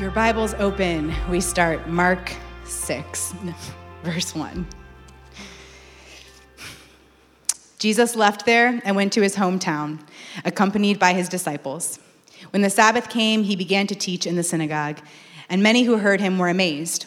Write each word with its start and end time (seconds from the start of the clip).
Your 0.00 0.10
Bibles 0.10 0.54
open, 0.54 1.14
we 1.28 1.42
start 1.42 1.86
Mark 1.86 2.32
6, 2.64 3.34
verse 4.02 4.34
1. 4.34 4.66
Jesus 7.78 8.16
left 8.16 8.46
there 8.46 8.80
and 8.82 8.96
went 8.96 9.12
to 9.12 9.20
his 9.20 9.36
hometown, 9.36 10.00
accompanied 10.46 10.98
by 10.98 11.12
his 11.12 11.28
disciples. 11.28 11.98
When 12.48 12.62
the 12.62 12.70
Sabbath 12.70 13.10
came, 13.10 13.42
he 13.42 13.56
began 13.56 13.86
to 13.88 13.94
teach 13.94 14.26
in 14.26 14.36
the 14.36 14.42
synagogue, 14.42 15.00
and 15.50 15.62
many 15.62 15.82
who 15.82 15.98
heard 15.98 16.22
him 16.22 16.38
were 16.38 16.48
amazed. 16.48 17.04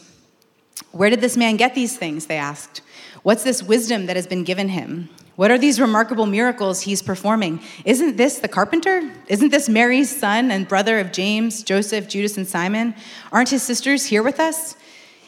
Where 0.92 1.10
did 1.10 1.22
this 1.22 1.36
man 1.36 1.58
get 1.58 1.74
these 1.74 1.98
things? 1.98 2.28
They 2.28 2.38
asked. 2.38 2.82
What's 3.24 3.44
this 3.44 3.64
wisdom 3.64 4.06
that 4.06 4.18
has 4.18 4.28
been 4.28 4.44
given 4.44 4.70
him? 4.70 5.10
What 5.36 5.50
are 5.50 5.58
these 5.58 5.82
remarkable 5.82 6.28
miracles 6.28 6.82
he's 6.82 7.02
performing? 7.02 7.60
Isn't 7.86 8.18
this 8.18 8.40
the 8.40 8.48
carpenter? 8.48 9.12
Isn't 9.28 9.50
this 9.50 9.68
Mary's 9.68 10.16
son 10.16 10.52
and 10.52 10.68
brother 10.68 11.00
of 11.00 11.12
James, 11.12 11.64
Joseph, 11.64 12.08
Judas, 12.08 12.38
and 12.38 12.48
Simon? 12.48 12.94
Aren't 13.32 13.50
his 13.50 13.64
sisters 13.64 14.06
here 14.06 14.22
with 14.22 14.40
us? 14.40 14.76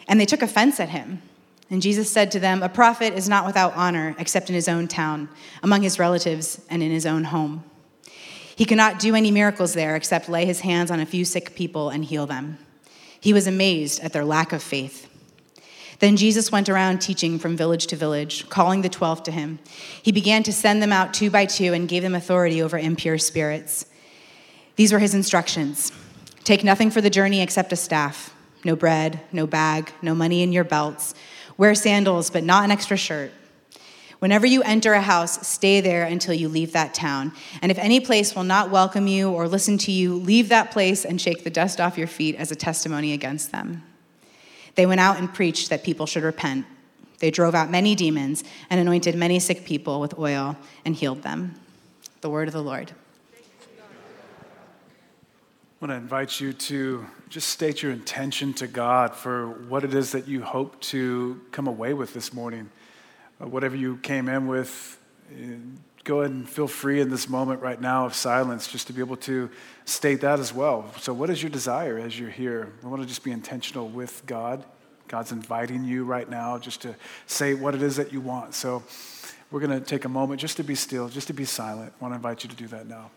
And 0.08 0.20
they 0.20 0.26
took 0.26 0.44
offense 0.44 0.80
at 0.80 0.90
him. 0.90 1.24
And 1.72 1.82
Jesus 1.82 2.12
said 2.12 2.32
to 2.32 2.40
them, 2.40 2.62
A 2.62 2.70
prophet 2.70 3.14
is 3.14 3.28
not 3.28 3.48
without 3.48 3.76
honor 3.76 4.16
except 4.20 4.50
in 4.50 4.56
his 4.56 4.70
own 4.70 4.88
town, 4.88 5.28
among 5.64 5.82
his 5.82 5.98
relatives, 5.98 6.62
and 6.70 6.84
in 6.84 6.92
his 6.92 7.08
own 7.08 7.24
home. 7.24 7.64
He 8.56 8.66
cannot 8.66 9.00
do 9.00 9.16
any 9.16 9.32
miracles 9.32 9.74
there 9.74 9.96
except 9.96 10.30
lay 10.30 10.46
his 10.46 10.62
hands 10.62 10.92
on 10.92 11.00
a 11.00 11.06
few 11.06 11.26
sick 11.26 11.56
people 11.56 11.90
and 11.90 12.06
heal 12.06 12.28
them. 12.28 12.60
He 13.20 13.34
was 13.34 13.48
amazed 13.48 14.02
at 14.02 14.14
their 14.14 14.24
lack 14.24 14.54
of 14.54 14.62
faith. 14.62 15.10
Then 16.00 16.18
Jesus 16.18 16.52
went 16.52 16.70
around 16.70 17.00
teaching 17.00 17.40
from 17.40 17.56
village 17.56 17.88
to 17.88 17.96
village, 17.96 18.50
calling 18.50 18.82
the 18.82 18.90
twelve 18.90 19.24
to 19.24 19.32
him. 19.32 19.60
He 20.02 20.12
began 20.12 20.44
to 20.44 20.54
send 20.54 20.82
them 20.82 20.92
out 20.92 21.14
two 21.14 21.30
by 21.30 21.46
two 21.46 21.74
and 21.74 21.88
gave 21.88 22.04
them 22.04 22.16
authority 22.16 22.62
over 22.62 22.78
impure 22.78 23.18
spirits. 23.18 23.86
These 24.76 24.92
were 24.92 25.00
his 25.00 25.14
instructions 25.14 25.92
Take 26.46 26.64
nothing 26.64 26.92
for 26.92 27.02
the 27.02 27.10
journey 27.10 27.42
except 27.42 27.74
a 27.74 27.76
staff 27.76 28.32
no 28.64 28.76
bread, 28.76 29.22
no 29.32 29.46
bag, 29.46 29.92
no 30.02 30.16
money 30.16 30.42
in 30.42 30.52
your 30.52 30.64
belts. 30.64 31.14
Wear 31.56 31.76
sandals, 31.76 32.32
but 32.32 32.44
not 32.44 32.64
an 32.64 32.72
extra 32.72 32.98
shirt. 32.98 33.32
Whenever 34.18 34.48
you 34.48 34.64
enter 34.64 34.94
a 34.94 35.02
house, 35.02 35.48
stay 35.48 35.82
there 35.82 36.04
until 36.04 36.34
you 36.34 36.50
leave 36.50 36.72
that 36.72 36.96
town. 36.96 37.32
And 37.62 37.72
if 37.72 37.78
any 37.78 38.00
place 38.00 38.36
will 38.36 38.44
not 38.44 38.72
welcome 38.72 39.06
you 39.06 39.30
or 39.30 39.48
listen 39.48 39.78
to 39.80 39.92
you, 39.92 40.16
leave 40.16 40.50
that 40.50 40.72
place 40.72 41.06
and 41.06 41.22
shake 41.22 41.44
the 41.44 41.52
dust 41.52 41.80
off 41.80 41.96
your 41.96 42.08
feet 42.08 42.36
as 42.38 42.52
a 42.52 42.56
testimony 42.56 43.14
against 43.14 43.52
them. 43.52 43.84
They 44.76 44.86
went 44.86 45.00
out 45.00 45.18
and 45.18 45.34
preached 45.34 45.70
that 45.70 45.84
people 45.84 46.06
should 46.06 46.24
repent. 46.24 46.66
They 47.20 47.32
drove 47.32 47.56
out 47.56 47.72
many 47.72 47.96
demons 47.96 48.44
and 48.70 48.80
anointed 48.80 49.16
many 49.16 49.40
sick 49.40 49.66
people 49.66 50.02
with 50.02 50.20
oil 50.20 50.58
and 50.84 50.96
healed 50.96 51.24
them. 51.24 51.56
The 52.22 52.30
word 52.30 52.48
of 52.48 52.54
the 52.54 52.62
Lord. 52.62 52.92
I 55.82 55.88
want 55.88 55.92
to 55.92 55.96
invite 55.96 56.40
you 56.40 56.54
to 56.54 57.06
just 57.30 57.50
state 57.50 57.84
your 57.84 57.92
intention 57.92 58.54
to 58.56 58.68
God 58.68 59.16
for 59.16 59.48
what 59.48 59.84
it 59.84 59.94
is 59.94 60.12
that 60.14 60.28
you 60.28 60.42
hope 60.42 60.80
to 60.82 61.42
come 61.52 61.68
away 61.68 61.94
with 61.94 62.14
this 62.14 62.34
morning. 62.34 62.70
Uh, 63.42 63.48
whatever 63.48 63.76
you 63.76 63.98
came 63.98 64.30
in 64.30 64.48
with, 64.48 64.98
uh, 65.32 65.58
go 66.06 66.22
ahead 66.22 66.32
and 66.32 66.48
feel 66.48 66.68
free 66.68 67.02
in 67.02 67.10
this 67.10 67.28
moment 67.28 67.62
right 67.62 67.82
now 67.82 68.06
of 68.06 68.14
silence 68.14 68.68
just 68.68 68.88
to 68.88 68.94
be 68.94 69.02
able 69.02 69.18
to 69.18 69.50
state 69.86 70.22
that 70.22 70.40
as 70.40 70.54
well. 70.54 70.86
So, 71.00 71.12
what 71.14 71.30
is 71.30 71.42
your 71.44 71.50
desire 71.50 71.98
as 71.98 72.18
you're 72.18 72.30
here? 72.30 72.72
I 72.84 72.88
want 72.88 73.02
to 73.02 73.08
just 73.08 73.24
be 73.24 73.32
intentional 73.32 73.90
with 73.90 74.24
God. 74.26 74.64
God's 75.08 75.32
inviting 75.32 75.84
you 75.84 76.06
right 76.06 76.30
now 76.30 76.58
just 76.58 76.82
to 76.84 76.96
say 77.26 77.54
what 77.54 77.76
it 77.76 77.82
is 77.82 77.98
that 77.98 78.14
you 78.14 78.22
want. 78.22 78.54
So, 78.54 78.84
we're 79.52 79.60
going 79.60 79.78
to 79.80 79.86
take 79.86 80.06
a 80.06 80.10
moment 80.10 80.40
just 80.40 80.58
to 80.58 80.64
be 80.64 80.76
still, 80.76 81.10
just 81.10 81.28
to 81.28 81.34
be 81.34 81.46
silent. 81.46 81.92
I 82.00 82.04
want 82.04 82.14
to 82.14 82.16
invite 82.16 82.44
you 82.44 82.50
to 82.50 82.56
do 82.56 82.68
that 82.68 82.88
now. 82.88 83.10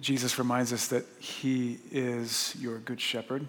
Jesus 0.00 0.38
reminds 0.38 0.72
us 0.72 0.88
that 0.88 1.04
He 1.18 1.78
is 1.92 2.56
your 2.58 2.78
good 2.78 3.00
shepherd, 3.00 3.46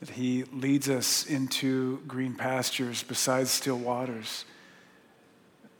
that 0.00 0.10
He 0.10 0.44
leads 0.44 0.88
us 0.88 1.26
into 1.26 1.98
green 2.08 2.34
pastures 2.34 3.02
beside 3.02 3.46
still 3.48 3.76
waters. 3.76 4.46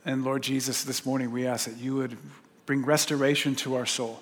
And 0.05 0.23
Lord 0.23 0.43
Jesus, 0.43 0.83
this 0.83 1.05
morning 1.05 1.31
we 1.31 1.47
ask 1.47 1.67
that 1.67 1.77
you 1.77 1.95
would 1.95 2.17
bring 2.67 2.85
restoration 2.85 3.55
to 3.55 3.75
our 3.75 3.85
soul 3.87 4.21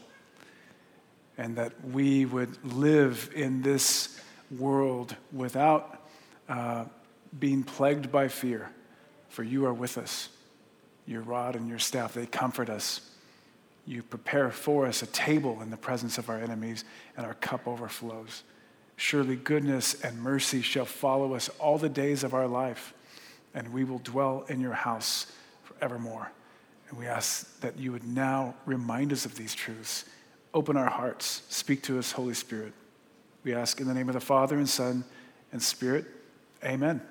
and 1.38 1.56
that 1.58 1.74
we 1.86 2.26
would 2.26 2.58
live 2.74 3.30
in 3.36 3.62
this 3.62 4.20
world 4.58 5.16
without 5.32 6.08
uh, 6.48 6.86
being 7.38 7.64
plagued 7.64 8.12
by 8.12 8.28
fear, 8.28 8.70
for 9.30 9.44
you 9.44 9.66
are 9.66 9.74
with 9.74 9.98
us. 9.98 10.30
Your 11.06 11.22
rod 11.22 11.56
and 11.56 11.68
your 11.68 11.80
staff, 11.80 12.14
they 12.14 12.26
comfort 12.26 12.70
us. 12.70 13.02
You 13.90 14.04
prepare 14.04 14.52
for 14.52 14.86
us 14.86 15.02
a 15.02 15.08
table 15.08 15.64
in 15.64 15.72
the 15.72 15.78
presence 15.78 16.20
of 16.20 16.30
our 16.30 16.38
enemies, 16.38 16.86
and 17.18 17.26
our 17.26 17.34
cup 17.34 17.68
overflows. 17.68 18.44
Surely 18.98 19.36
goodness 19.36 20.00
and 20.04 20.22
mercy 20.22 20.62
shall 20.62 20.86
follow 20.86 21.34
us 21.34 21.50
all 21.58 21.80
the 21.80 21.90
days 21.90 22.24
of 22.24 22.36
our 22.36 22.46
life, 22.46 22.94
and 23.56 23.74
we 23.74 23.84
will 23.84 23.98
dwell 23.98 24.46
in 24.48 24.60
your 24.62 24.74
house 24.74 25.34
forevermore. 25.64 26.32
And 26.90 27.00
we 27.00 27.08
ask 27.08 27.60
that 27.62 27.80
you 27.80 27.92
would 27.92 28.04
now 28.04 28.54
remind 28.68 29.12
us 29.12 29.26
of 29.26 29.34
these 29.34 29.56
truths. 29.56 30.06
Open 30.54 30.78
our 30.78 30.92
hearts. 30.92 31.42
Speak 31.50 31.82
to 31.84 31.98
us, 31.98 32.12
Holy 32.12 32.36
Spirit. 32.36 32.74
We 33.44 33.56
ask 33.56 33.82
in 33.82 33.88
the 33.88 33.96
name 33.96 34.08
of 34.08 34.14
the 34.14 34.22
Father 34.22 34.58
and 34.58 34.70
Son 34.70 35.04
and 35.52 35.64
Spirit. 35.64 36.06
Amen. 36.64 37.02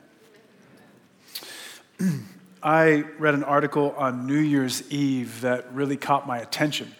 I 2.62 3.04
read 3.18 3.34
an 3.34 3.44
article 3.44 3.94
on 3.96 4.26
New 4.26 4.38
Year's 4.38 4.90
Eve 4.90 5.42
that 5.42 5.72
really 5.72 5.96
caught 5.96 6.26
my 6.26 6.38
attention. 6.38 6.92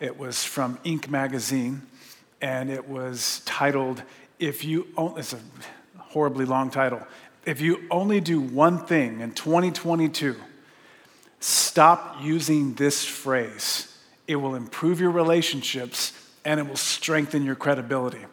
It 0.00 0.18
was 0.18 0.42
from 0.42 0.78
Inc. 0.84 1.08
magazine, 1.08 1.82
and 2.40 2.70
it 2.70 2.88
was 2.88 3.42
titled, 3.44 4.02
If 4.38 4.64
You 4.64 4.86
Only, 4.96 5.20
it's 5.20 5.34
a 5.34 5.38
horribly 5.98 6.46
long 6.46 6.70
title. 6.70 7.06
If 7.44 7.60
you 7.60 7.86
only 7.90 8.20
do 8.20 8.40
one 8.40 8.86
thing 8.86 9.20
in 9.20 9.32
2022, 9.32 10.36
stop 11.40 12.16
using 12.22 12.72
this 12.74 13.04
phrase. 13.04 13.98
It 14.26 14.36
will 14.36 14.54
improve 14.54 14.98
your 14.98 15.10
relationships 15.10 16.12
and 16.44 16.58
it 16.58 16.66
will 16.66 16.76
strengthen 16.76 17.44
your 17.44 17.54
credibility. 17.54 18.24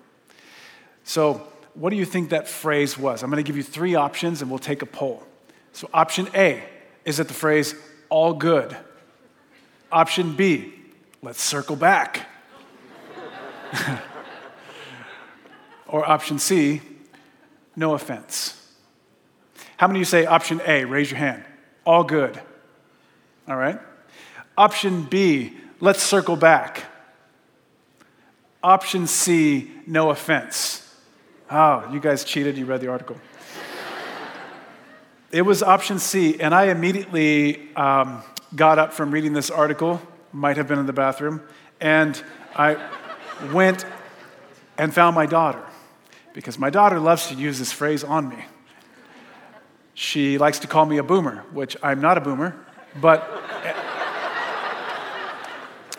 So, 1.03 1.45
what 1.73 1.89
do 1.89 1.97
you 1.97 2.05
think 2.05 2.29
that 2.29 2.47
phrase 2.47 2.97
was? 2.97 3.21
I'm 3.21 3.29
going 3.29 3.43
to 3.43 3.47
give 3.47 3.57
you 3.57 3.63
three 3.63 3.95
options 3.95 4.41
and 4.41 4.49
we'll 4.49 4.59
take 4.59 4.81
a 4.81 4.85
poll. 4.85 5.23
So, 5.73 5.89
option 5.93 6.29
A 6.33 6.63
is 7.03 7.17
that 7.17 7.27
the 7.27 7.33
phrase 7.33 7.75
all 8.09 8.33
good. 8.33 8.77
Option 9.91 10.35
B, 10.35 10.73
let's 11.21 11.41
circle 11.41 11.75
back. 11.75 12.29
or 15.87 16.07
option 16.07 16.39
C, 16.39 16.81
no 17.75 17.93
offense. 17.93 18.59
How 19.77 19.87
many 19.87 19.99
of 19.99 20.01
you 20.01 20.05
say 20.05 20.25
option 20.25 20.61
A? 20.65 20.85
Raise 20.85 21.11
your 21.11 21.17
hand. 21.17 21.43
All 21.85 22.03
good. 22.03 22.39
All 23.47 23.57
right. 23.57 23.79
Option 24.57 25.03
B, 25.03 25.53
let's 25.79 26.01
circle 26.01 26.35
back. 26.35 26.85
Option 28.63 29.07
C, 29.07 29.71
no 29.85 30.11
offense. 30.11 30.79
Oh, 31.51 31.91
you 31.91 31.99
guys 31.99 32.23
cheated. 32.23 32.57
You 32.57 32.65
read 32.65 32.81
the 32.81 32.87
article. 32.87 33.17
It 35.33 35.41
was 35.41 35.63
option 35.63 35.97
C, 35.97 36.39
and 36.39 36.53
I 36.53 36.65
immediately 36.65 37.75
um, 37.75 38.21
got 38.55 38.77
up 38.77 38.93
from 38.93 39.09
reading 39.09 39.33
this 39.33 39.49
article, 39.49 39.99
might 40.31 40.57
have 40.57 40.67
been 40.67 40.77
in 40.77 40.85
the 40.85 40.93
bathroom, 40.93 41.41
and 41.81 42.23
I 42.55 42.77
went 43.51 43.83
and 44.77 44.93
found 44.93 45.15
my 45.15 45.25
daughter 45.25 45.65
because 46.33 46.59
my 46.59 46.69
daughter 46.69 46.99
loves 46.99 47.29
to 47.29 47.33
use 47.33 47.57
this 47.57 47.71
phrase 47.71 48.03
on 48.03 48.29
me. 48.29 48.45
She 49.95 50.37
likes 50.37 50.59
to 50.59 50.67
call 50.67 50.85
me 50.85 50.99
a 50.99 51.03
boomer, 51.03 51.37
which 51.51 51.75
I'm 51.81 51.99
not 51.99 52.19
a 52.19 52.21
boomer, 52.21 52.55
but 53.01 53.27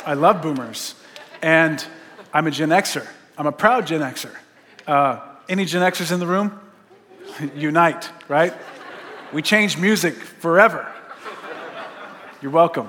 I 0.07 0.15
love 0.15 0.43
boomers. 0.43 0.95
And 1.43 1.85
I'm 2.33 2.47
a 2.47 2.53
Gen 2.53 2.69
Xer. 2.69 3.05
I'm 3.37 3.49
a 3.49 3.53
proud 3.53 3.89
Gen 3.89 4.01
Xer. 4.01 4.31
Uh, 4.87 5.19
any 5.49 5.65
Gen 5.65 5.83
Xers 5.83 6.13
in 6.13 6.21
the 6.21 6.27
room? 6.29 6.61
Unite, 7.57 8.13
right? 8.29 8.55
We 9.35 9.43
changed 9.43 9.81
music 9.81 10.15
forever. 10.15 10.87
You're 12.41 12.53
welcome. 12.53 12.89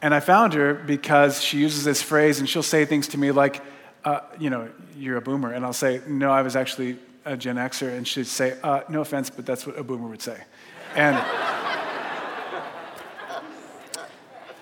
And 0.00 0.14
I 0.14 0.20
found 0.20 0.52
her 0.54 0.72
because 0.72 1.42
she 1.42 1.58
uses 1.58 1.82
this 1.82 2.00
phrase 2.00 2.38
and 2.38 2.48
she'll 2.48 2.62
say 2.62 2.84
things 2.84 3.08
to 3.08 3.18
me 3.18 3.32
like, 3.32 3.60
uh, 4.04 4.20
you 4.38 4.48
know, 4.48 4.70
you're 4.96 5.16
a 5.16 5.20
boomer. 5.20 5.52
And 5.52 5.64
I'll 5.64 5.72
say, 5.72 6.00
no, 6.06 6.30
I 6.30 6.42
was 6.42 6.54
actually 6.54 6.96
a 7.24 7.36
Gen 7.36 7.56
Xer. 7.56 7.96
And 7.96 8.06
she'd 8.06 8.28
say, 8.28 8.56
uh, 8.62 8.82
no 8.88 9.00
offense, 9.00 9.30
but 9.30 9.44
that's 9.44 9.66
what 9.66 9.76
a 9.76 9.82
boomer 9.82 10.06
would 10.06 10.22
say. 10.22 10.40
And, 10.94 11.16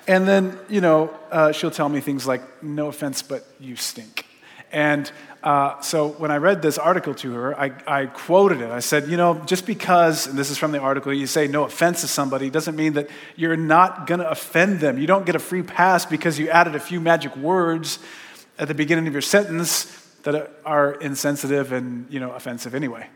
and 0.07 0.27
then, 0.27 0.59
you 0.71 0.81
know, 0.81 1.15
uh, 1.31 1.53
she'll 1.53 1.71
tell 1.71 1.91
me 1.91 2.01
things 2.01 2.27
like, 2.27 2.63
no 2.63 2.87
offense, 2.89 3.21
but 3.21 3.45
you 3.61 3.77
stink. 3.77 4.28
And 4.73 5.11
uh, 5.43 5.81
so 5.81 6.09
when 6.09 6.31
I 6.31 6.37
read 6.37 6.63
this 6.63 6.79
article 6.79 7.15
to 7.15 7.33
her, 7.33 7.59
I, 7.59 7.73
I, 7.87 8.07
quoted 8.07 8.61
it. 8.61 8.71
I 8.71 8.81
said, 8.81 9.09
you 9.09 9.17
know, 9.17 9.41
just 9.47 9.67
because, 9.67 10.27
and 10.27 10.37
this 10.37 10.51
is 10.51 10.59
from 10.59 10.73
the 10.73 10.81
article, 10.81 11.13
you 11.13 11.27
say 11.27 11.47
no 11.47 11.65
offense 11.65 12.01
to 12.01 12.09
somebody 12.09 12.51
doesn't 12.51 12.75
mean 12.75 12.95
that 12.95 13.09
you're 13.37 13.57
not 13.57 14.07
going 14.07 14.21
to 14.21 14.29
offend 14.29 14.81
them. 14.81 14.99
You 14.99 15.07
don't 15.07 15.25
get 15.25 15.37
a 15.37 15.39
free 15.39 15.63
pass 15.63 16.05
because 16.05 16.39
you 16.39 16.51
added 16.51 16.75
a 16.75 16.81
few 16.81 17.01
magic 17.01 17.37
words 17.37 18.01
at 18.59 18.67
the 18.67 18.75
beginning 18.75 19.07
of 19.07 19.13
your 19.13 19.23
sentence 19.23 19.85
that 20.25 20.51
are 20.65 20.95
insensitive 20.95 21.73
and, 21.73 22.07
you 22.11 22.19
know, 22.19 22.33
offensive 22.33 22.75
anyway. 22.75 23.07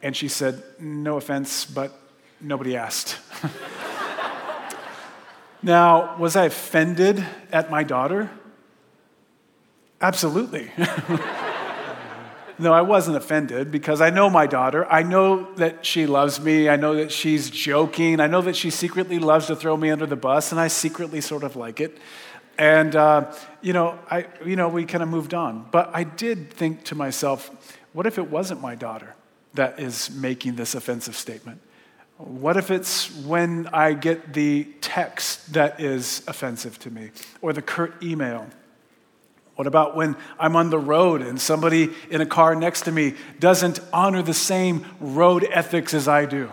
And 0.00 0.16
she 0.16 0.28
said, 0.28 0.62
no 0.78 1.16
offense, 1.16 1.64
but 1.64 1.92
nobody 2.40 2.76
asked. 2.76 3.18
now, 5.62 6.16
was 6.18 6.36
I 6.36 6.44
offended 6.44 7.24
at 7.50 7.70
my 7.70 7.82
daughter? 7.82 8.30
Absolutely. 10.00 10.70
no, 12.58 12.72
I 12.72 12.82
wasn't 12.82 13.16
offended 13.16 13.70
because 13.70 14.00
I 14.00 14.10
know 14.10 14.28
my 14.28 14.46
daughter. 14.46 14.86
I 14.90 15.02
know 15.02 15.52
that 15.54 15.84
she 15.86 16.06
loves 16.06 16.40
me. 16.40 16.68
I 16.68 16.76
know 16.76 16.94
that 16.96 17.10
she's 17.10 17.50
joking. 17.50 18.20
I 18.20 18.26
know 18.26 18.42
that 18.42 18.56
she 18.56 18.70
secretly 18.70 19.18
loves 19.18 19.46
to 19.46 19.56
throw 19.56 19.76
me 19.76 19.90
under 19.90 20.06
the 20.06 20.16
bus, 20.16 20.52
and 20.52 20.60
I 20.60 20.68
secretly 20.68 21.20
sort 21.20 21.42
of 21.42 21.56
like 21.56 21.80
it. 21.80 21.98
And, 22.56 22.94
uh, 22.94 23.32
you, 23.62 23.72
know, 23.72 23.98
I, 24.10 24.26
you 24.44 24.56
know, 24.56 24.68
we 24.68 24.84
kind 24.84 25.02
of 25.02 25.08
moved 25.08 25.34
on. 25.34 25.66
But 25.70 25.90
I 25.92 26.04
did 26.04 26.52
think 26.52 26.84
to 26.84 26.94
myself, 26.94 27.50
what 27.92 28.06
if 28.06 28.18
it 28.18 28.30
wasn't 28.30 28.60
my 28.60 28.74
daughter 28.74 29.14
that 29.54 29.80
is 29.80 30.10
making 30.10 30.56
this 30.56 30.74
offensive 30.74 31.16
statement? 31.16 31.60
What 32.16 32.56
if 32.56 32.70
it's 32.70 33.12
when 33.24 33.68
I 33.72 33.92
get 33.94 34.34
the 34.34 34.64
text 34.80 35.54
that 35.54 35.80
is 35.80 36.22
offensive 36.28 36.78
to 36.80 36.90
me 36.90 37.10
or 37.42 37.52
the 37.52 37.62
curt 37.62 38.02
email? 38.02 38.46
What 39.56 39.66
about 39.66 39.94
when 39.94 40.16
I'm 40.38 40.56
on 40.56 40.70
the 40.70 40.78
road 40.78 41.22
and 41.22 41.40
somebody 41.40 41.90
in 42.10 42.20
a 42.20 42.26
car 42.26 42.54
next 42.54 42.82
to 42.82 42.92
me 42.92 43.14
doesn't 43.38 43.78
honor 43.92 44.22
the 44.22 44.34
same 44.34 44.84
road 45.00 45.46
ethics 45.48 45.94
as 45.94 46.08
I 46.08 46.26
do? 46.26 46.50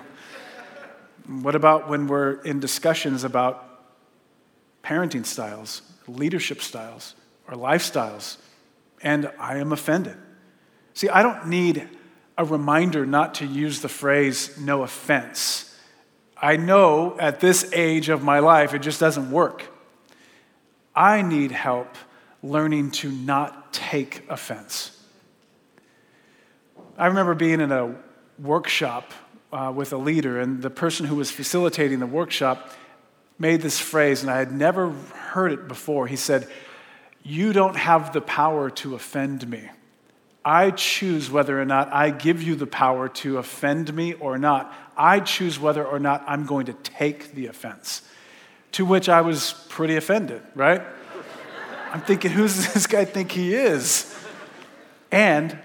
What 1.27 1.55
about 1.55 1.89
when 1.89 2.07
we're 2.07 2.41
in 2.41 2.59
discussions 2.59 3.23
about 3.23 3.67
parenting 4.83 5.25
styles, 5.25 5.81
leadership 6.07 6.61
styles, 6.61 7.15
or 7.47 7.55
lifestyles, 7.55 8.37
and 9.01 9.31
I 9.39 9.57
am 9.57 9.71
offended? 9.71 10.17
See, 10.93 11.09
I 11.09 11.23
don't 11.23 11.47
need 11.47 11.87
a 12.37 12.45
reminder 12.45 13.05
not 13.05 13.35
to 13.35 13.45
use 13.45 13.81
the 13.81 13.89
phrase 13.89 14.59
no 14.59 14.83
offense. 14.83 15.75
I 16.37 16.57
know 16.57 17.17
at 17.19 17.39
this 17.39 17.71
age 17.73 18.09
of 18.09 18.23
my 18.23 18.39
life 18.39 18.73
it 18.73 18.79
just 18.79 18.99
doesn't 18.99 19.31
work. 19.31 19.63
I 20.95 21.21
need 21.21 21.51
help 21.51 21.95
learning 22.43 22.91
to 22.91 23.11
not 23.11 23.73
take 23.73 24.23
offense. 24.29 24.97
I 26.97 27.07
remember 27.07 27.35
being 27.35 27.61
in 27.61 27.71
a 27.71 27.95
workshop 28.39 29.11
uh, 29.51 29.71
with 29.75 29.93
a 29.93 29.97
leader, 29.97 30.39
and 30.39 30.61
the 30.61 30.69
person 30.69 31.05
who 31.05 31.15
was 31.15 31.31
facilitating 31.31 31.99
the 31.99 32.07
workshop 32.07 32.71
made 33.37 33.61
this 33.61 33.79
phrase, 33.79 34.21
and 34.21 34.31
I 34.31 34.37
had 34.37 34.51
never 34.51 34.89
heard 34.89 35.51
it 35.51 35.67
before. 35.67 36.07
He 36.07 36.15
said, 36.15 36.47
You 37.23 37.53
don't 37.53 37.75
have 37.75 38.13
the 38.13 38.21
power 38.21 38.69
to 38.69 38.95
offend 38.95 39.47
me. 39.47 39.69
I 40.43 40.71
choose 40.71 41.29
whether 41.29 41.61
or 41.61 41.65
not 41.65 41.93
I 41.93 42.09
give 42.09 42.41
you 42.41 42.55
the 42.55 42.67
power 42.67 43.07
to 43.09 43.37
offend 43.37 43.93
me 43.93 44.13
or 44.13 44.37
not. 44.37 44.73
I 44.97 45.19
choose 45.19 45.59
whether 45.59 45.85
or 45.85 45.99
not 45.99 46.23
I'm 46.27 46.45
going 46.45 46.65
to 46.65 46.73
take 46.73 47.33
the 47.33 47.47
offense. 47.47 48.01
To 48.73 48.85
which 48.85 49.09
I 49.09 49.21
was 49.21 49.53
pretty 49.69 49.95
offended, 49.97 50.41
right? 50.55 50.81
I'm 51.91 52.01
thinking, 52.01 52.31
who 52.31 52.43
does 52.43 52.73
this 52.73 52.87
guy 52.87 53.05
think 53.05 53.31
he 53.31 53.53
is? 53.53 54.15
And 55.11 55.57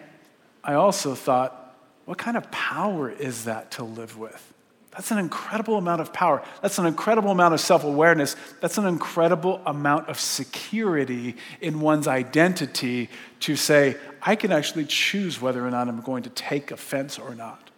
I 0.65 0.75
also 0.75 1.15
thought, 1.15 1.77
what 2.05 2.19
kind 2.19 2.37
of 2.37 2.51
power 2.51 3.11
is 3.11 3.45
that 3.45 3.73
to 3.73 3.85
live 3.85 4.19
with? 4.19 4.53
That's 4.91 5.11
an 5.11 5.19
incredible 5.19 5.77
amount 5.77 6.01
of 6.01 6.13
power. 6.13 6.43
That's 6.63 6.79
an 6.79 6.87
incredible 6.87 7.31
amount 7.31 7.53
of 7.53 7.61
self 7.61 7.85
awareness. 7.85 8.35
That's 8.61 8.79
an 8.79 8.87
incredible 8.87 9.61
amount 9.67 10.09
of 10.09 10.19
security 10.19 11.37
in 11.61 11.81
one's 11.81 12.09
identity 12.09 13.11
to 13.41 13.57
say, 13.57 13.97
I 14.23 14.37
can 14.37 14.53
actually 14.53 14.87
choose 14.87 15.41
whether 15.41 15.65
or 15.65 15.71
not 15.71 15.89
I'm 15.89 16.01
going 16.01 16.23
to 16.23 16.31
take 16.31 16.71
offense 16.71 17.19
or 17.19 17.35
not. 17.35 17.71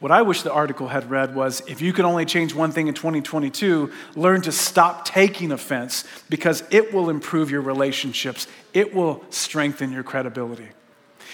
What 0.00 0.12
I 0.12 0.22
wish 0.22 0.42
the 0.42 0.52
article 0.52 0.88
had 0.88 1.10
read 1.10 1.34
was 1.34 1.60
if 1.66 1.80
you 1.80 1.92
can 1.92 2.04
only 2.04 2.24
change 2.24 2.54
one 2.54 2.70
thing 2.70 2.86
in 2.86 2.94
2022, 2.94 3.90
learn 4.14 4.42
to 4.42 4.52
stop 4.52 5.04
taking 5.04 5.50
offense 5.50 6.04
because 6.28 6.62
it 6.70 6.94
will 6.94 7.10
improve 7.10 7.50
your 7.50 7.62
relationships, 7.62 8.46
it 8.72 8.94
will 8.94 9.24
strengthen 9.30 9.90
your 9.90 10.04
credibility. 10.04 10.68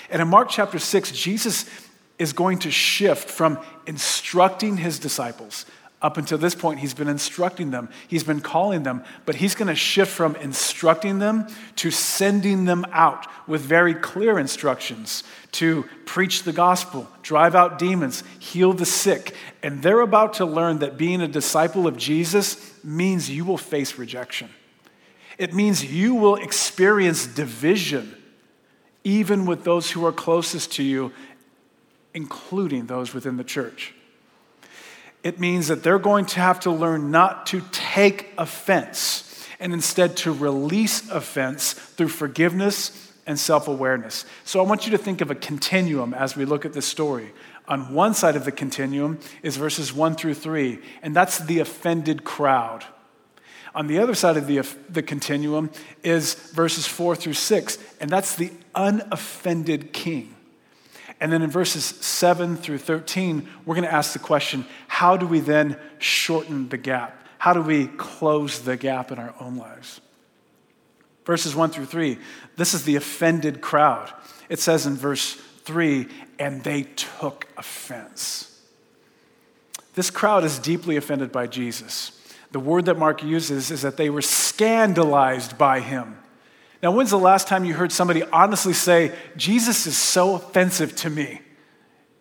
And 0.08 0.22
in 0.22 0.28
Mark 0.28 0.48
chapter 0.48 0.78
6, 0.78 1.12
Jesus 1.12 1.68
is 2.18 2.32
going 2.32 2.60
to 2.60 2.70
shift 2.70 3.28
from 3.28 3.58
instructing 3.86 4.78
his 4.78 4.98
disciples 4.98 5.66
up 6.04 6.18
until 6.18 6.36
this 6.36 6.54
point, 6.54 6.80
he's 6.80 6.92
been 6.92 7.08
instructing 7.08 7.70
them, 7.70 7.88
he's 8.06 8.22
been 8.22 8.42
calling 8.42 8.82
them, 8.82 9.02
but 9.24 9.36
he's 9.36 9.54
going 9.54 9.68
to 9.68 9.74
shift 9.74 10.12
from 10.12 10.36
instructing 10.36 11.18
them 11.18 11.46
to 11.76 11.90
sending 11.90 12.66
them 12.66 12.84
out 12.92 13.26
with 13.48 13.62
very 13.62 13.94
clear 13.94 14.38
instructions 14.38 15.24
to 15.52 15.84
preach 16.04 16.42
the 16.42 16.52
gospel, 16.52 17.08
drive 17.22 17.54
out 17.54 17.78
demons, 17.78 18.22
heal 18.38 18.74
the 18.74 18.84
sick. 18.84 19.34
And 19.62 19.82
they're 19.82 20.02
about 20.02 20.34
to 20.34 20.44
learn 20.44 20.80
that 20.80 20.98
being 20.98 21.22
a 21.22 21.28
disciple 21.28 21.86
of 21.86 21.96
Jesus 21.96 22.84
means 22.84 23.30
you 23.30 23.46
will 23.46 23.56
face 23.56 23.96
rejection. 23.96 24.50
It 25.38 25.54
means 25.54 25.90
you 25.90 26.14
will 26.14 26.36
experience 26.36 27.26
division, 27.26 28.14
even 29.04 29.46
with 29.46 29.64
those 29.64 29.92
who 29.92 30.04
are 30.04 30.12
closest 30.12 30.72
to 30.72 30.82
you, 30.82 31.12
including 32.12 32.88
those 32.88 33.14
within 33.14 33.38
the 33.38 33.44
church 33.44 33.94
it 35.24 35.40
means 35.40 35.68
that 35.68 35.82
they're 35.82 35.98
going 35.98 36.26
to 36.26 36.40
have 36.40 36.60
to 36.60 36.70
learn 36.70 37.10
not 37.10 37.46
to 37.46 37.62
take 37.72 38.32
offense 38.38 39.48
and 39.58 39.72
instead 39.72 40.18
to 40.18 40.32
release 40.32 41.10
offense 41.10 41.72
through 41.72 42.08
forgiveness 42.08 43.12
and 43.26 43.38
self 43.38 43.66
awareness. 43.66 44.26
So 44.44 44.60
I 44.60 44.64
want 44.64 44.84
you 44.84 44.90
to 44.92 44.98
think 44.98 45.22
of 45.22 45.30
a 45.30 45.34
continuum 45.34 46.12
as 46.12 46.36
we 46.36 46.44
look 46.44 46.66
at 46.66 46.74
this 46.74 46.86
story. 46.86 47.32
On 47.66 47.94
one 47.94 48.12
side 48.12 48.36
of 48.36 48.44
the 48.44 48.52
continuum 48.52 49.18
is 49.42 49.56
verses 49.56 49.90
1 49.94 50.16
through 50.16 50.34
3, 50.34 50.78
and 51.02 51.16
that's 51.16 51.38
the 51.38 51.60
offended 51.60 52.22
crowd. 52.22 52.84
On 53.74 53.86
the 53.86 53.98
other 53.98 54.14
side 54.14 54.36
of 54.36 54.46
the, 54.46 54.60
the 54.90 55.02
continuum 55.02 55.70
is 56.02 56.34
verses 56.34 56.86
4 56.86 57.16
through 57.16 57.32
6, 57.32 57.78
and 58.00 58.10
that's 58.10 58.36
the 58.36 58.52
unoffended 58.74 59.94
king. 59.94 60.33
And 61.24 61.32
then 61.32 61.40
in 61.40 61.48
verses 61.48 61.86
7 61.86 62.54
through 62.54 62.76
13, 62.76 63.48
we're 63.64 63.74
going 63.74 63.88
to 63.88 63.94
ask 63.94 64.12
the 64.12 64.18
question 64.18 64.66
how 64.88 65.16
do 65.16 65.26
we 65.26 65.40
then 65.40 65.78
shorten 65.96 66.68
the 66.68 66.76
gap? 66.76 67.18
How 67.38 67.54
do 67.54 67.62
we 67.62 67.86
close 67.86 68.60
the 68.60 68.76
gap 68.76 69.10
in 69.10 69.18
our 69.18 69.34
own 69.40 69.56
lives? 69.56 70.02
Verses 71.24 71.56
1 71.56 71.70
through 71.70 71.86
3, 71.86 72.18
this 72.56 72.74
is 72.74 72.84
the 72.84 72.96
offended 72.96 73.62
crowd. 73.62 74.12
It 74.50 74.58
says 74.58 74.84
in 74.84 74.96
verse 74.96 75.32
3, 75.62 76.08
and 76.38 76.62
they 76.62 76.82
took 76.82 77.48
offense. 77.56 78.60
This 79.94 80.10
crowd 80.10 80.44
is 80.44 80.58
deeply 80.58 80.98
offended 80.98 81.32
by 81.32 81.46
Jesus. 81.46 82.20
The 82.50 82.60
word 82.60 82.84
that 82.84 82.98
Mark 82.98 83.22
uses 83.22 83.70
is 83.70 83.80
that 83.80 83.96
they 83.96 84.10
were 84.10 84.20
scandalized 84.20 85.56
by 85.56 85.80
him. 85.80 86.18
Now, 86.84 86.90
when's 86.90 87.08
the 87.08 87.18
last 87.18 87.48
time 87.48 87.64
you 87.64 87.72
heard 87.72 87.92
somebody 87.92 88.22
honestly 88.24 88.74
say, 88.74 89.16
Jesus 89.38 89.86
is 89.86 89.96
so 89.96 90.34
offensive 90.34 90.94
to 90.96 91.08
me? 91.08 91.22
It 91.22 91.40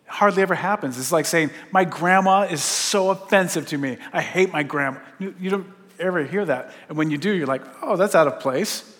hardly 0.06 0.40
ever 0.40 0.54
happens. 0.54 0.98
It's 0.98 1.12
like 1.12 1.26
saying, 1.26 1.50
My 1.70 1.84
grandma 1.84 2.44
is 2.44 2.62
so 2.62 3.10
offensive 3.10 3.66
to 3.68 3.76
me. 3.76 3.98
I 4.10 4.22
hate 4.22 4.54
my 4.54 4.62
grandma. 4.62 5.00
You, 5.18 5.34
you 5.38 5.50
don't 5.50 5.66
ever 5.98 6.24
hear 6.24 6.46
that. 6.46 6.72
And 6.88 6.96
when 6.96 7.10
you 7.10 7.18
do, 7.18 7.30
you're 7.30 7.46
like, 7.46 7.60
Oh, 7.82 7.96
that's 7.96 8.14
out 8.14 8.26
of 8.26 8.40
place. 8.40 8.90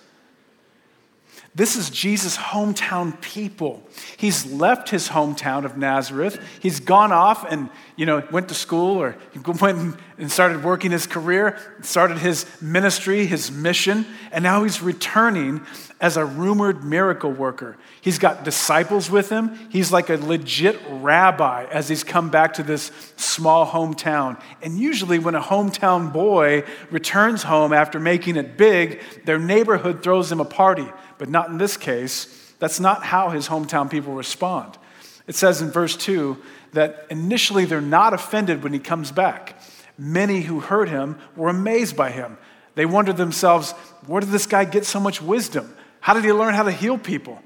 This 1.57 1.77
is 1.77 1.89
Jesus' 1.89 2.37
hometown 2.37 3.21
people. 3.21 3.81
He's 4.17 4.45
left 4.45 4.89
his 4.89 5.09
hometown 5.09 5.65
of 5.65 5.77
Nazareth. 5.77 6.45
He's 6.59 6.81
gone 6.81 7.13
off 7.13 7.45
and, 7.49 7.71
you 7.95 8.07
know, 8.07 8.27
went 8.33 8.49
to 8.49 8.55
school 8.55 9.01
or 9.01 9.17
went 9.61 9.97
and 10.19 10.33
started 10.33 10.65
working 10.65 10.91
his 10.91 11.07
career, 11.07 11.57
started 11.81 12.19
his 12.19 12.45
ministry, 12.61 13.27
his 13.27 13.53
mission, 13.53 14.05
and 14.33 14.43
now 14.43 14.65
he's 14.65 14.83
returning 14.83 15.61
as 16.01 16.17
a 16.17 16.25
rumored 16.25 16.83
miracle 16.83 17.31
worker. 17.31 17.77
He's 18.01 18.19
got 18.19 18.43
disciples 18.43 19.09
with 19.09 19.31
him. 19.31 19.57
He's 19.71 19.93
like 19.93 20.11
a 20.11 20.17
legit 20.17 20.81
rabbi 20.91 21.67
as 21.71 21.89
he's 21.89 22.03
come 22.03 22.31
back 22.31 22.55
to 22.55 22.65
this 22.65 22.91
small 23.17 23.65
hometown. 23.65 24.41
And 24.61 24.77
usually, 24.77 25.21
when 25.21 25.37
a 25.37 25.41
hometown 25.41 26.13
boy 26.13 26.65
returns 26.91 27.45
home 27.45 27.73
after 27.73 28.01
making 28.01 28.37
it 28.37 28.57
big, 28.57 29.01
their 29.25 29.39
neighborhood 29.39 30.03
throws 30.03 30.33
him 30.33 30.41
a 30.41 30.45
party 30.45 30.89
but 31.19 31.29
not 31.29 31.49
in 31.49 31.59
this 31.59 31.77
case. 31.77 32.53
That's 32.59 32.81
not 32.81 33.05
how 33.05 33.31
his 33.31 33.49
hometown 33.49 33.91
people 33.91 34.15
respond. 34.15 34.79
It 35.27 35.35
says 35.35 35.63
in 35.63 35.71
verse 35.71 35.97
2 35.97 36.37
that 36.73 37.07
initially 37.11 37.65
they're 37.65 37.81
not 37.81 38.15
offended 38.15 38.63
when 38.63 38.73
he 38.73 38.79
comes 38.79 39.13
back. 39.13 39.61
Many 39.97 40.43
who 40.43 40.61
heard 40.61 40.89
him 40.89 41.19
were 41.37 41.49
amazed 41.49 41.97
by 41.97 42.11
him. 42.11 42.37
They 42.75 42.87
wondered 42.87 43.17
themselves, 43.17 43.73
where 44.07 44.21
did 44.21 44.31
this 44.31 44.47
guy 44.47 44.65
get 44.65 44.85
so 44.85 44.99
much 44.99 45.23
wisdom? 45.23 45.75
How 46.01 46.15
did 46.15 46.25
he 46.25 46.33
learn 46.33 46.55
how 46.55 46.65
to 46.65 46.73
heal 46.73 46.99
people? 46.99 47.41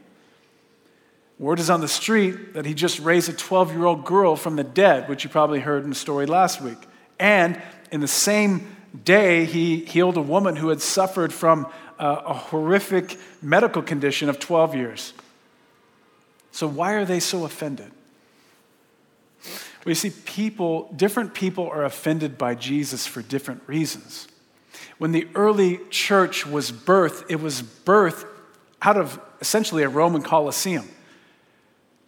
Word 1.38 1.60
is 1.60 1.70
on 1.70 1.80
the 1.80 1.88
street 1.88 2.54
that 2.54 2.66
he 2.66 2.74
just 2.74 2.98
raised 2.98 3.28
a 3.28 3.32
12 3.32 3.72
year 3.72 3.84
old 3.84 4.04
girl 4.04 4.34
from 4.34 4.56
the 4.56 4.64
dead, 4.64 5.08
which 5.08 5.22
you 5.22 5.30
probably 5.30 5.60
heard 5.60 5.84
in 5.84 5.90
the 5.90 5.94
story 5.94 6.26
last 6.26 6.60
week. 6.60 6.78
And 7.20 7.60
in 7.92 8.00
the 8.00 8.08
same 8.08 8.76
day, 9.04 9.44
he 9.44 9.84
healed 9.84 10.16
a 10.16 10.22
woman 10.22 10.56
who 10.56 10.68
had 10.68 10.80
suffered 10.80 11.32
from 11.32 11.70
a, 11.98 12.06
a 12.26 12.34
horrific 12.34 13.18
medical 13.42 13.82
condition 13.82 14.28
of 14.28 14.38
12 14.38 14.74
years. 14.74 15.12
So, 16.52 16.66
why 16.66 16.92
are 16.92 17.04
they 17.04 17.20
so 17.20 17.44
offended? 17.44 17.90
Well, 19.44 19.92
you 19.92 19.94
see, 19.94 20.10
people, 20.10 20.92
different 20.96 21.34
people 21.34 21.68
are 21.68 21.84
offended 21.84 22.36
by 22.36 22.54
Jesus 22.54 23.06
for 23.06 23.22
different 23.22 23.62
reasons. 23.66 24.26
When 24.98 25.12
the 25.12 25.28
early 25.34 25.80
church 25.90 26.44
was 26.44 26.72
birthed, 26.72 27.30
it 27.30 27.40
was 27.40 27.62
birthed 27.62 28.26
out 28.82 28.96
of 28.96 29.20
essentially 29.40 29.82
a 29.84 29.88
Roman 29.88 30.22
Colosseum. 30.22 30.88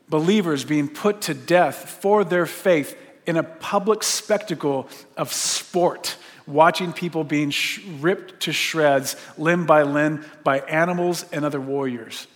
Believers 0.09 0.65
being 0.65 0.89
put 0.89 1.21
to 1.23 1.35
death 1.35 1.89
for 2.03 2.25
their 2.25 2.47
faith 2.47 2.99
in 3.27 3.37
a 3.37 3.45
public 3.45 4.03
spectacle 4.03 4.89
of 5.17 5.33
sport, 5.33 6.17
watching 6.47 6.93
people 6.93 7.25
being 7.25 7.51
sh- 7.51 7.81
ripped 8.01 8.41
to 8.41 8.53
shreds, 8.53 9.17
limb 9.39 9.67
by 9.67 9.83
limb, 9.83 10.25
by 10.45 10.61
animals 10.61 11.25
and 11.33 11.45
other 11.45 11.61
warriors. 11.61 12.27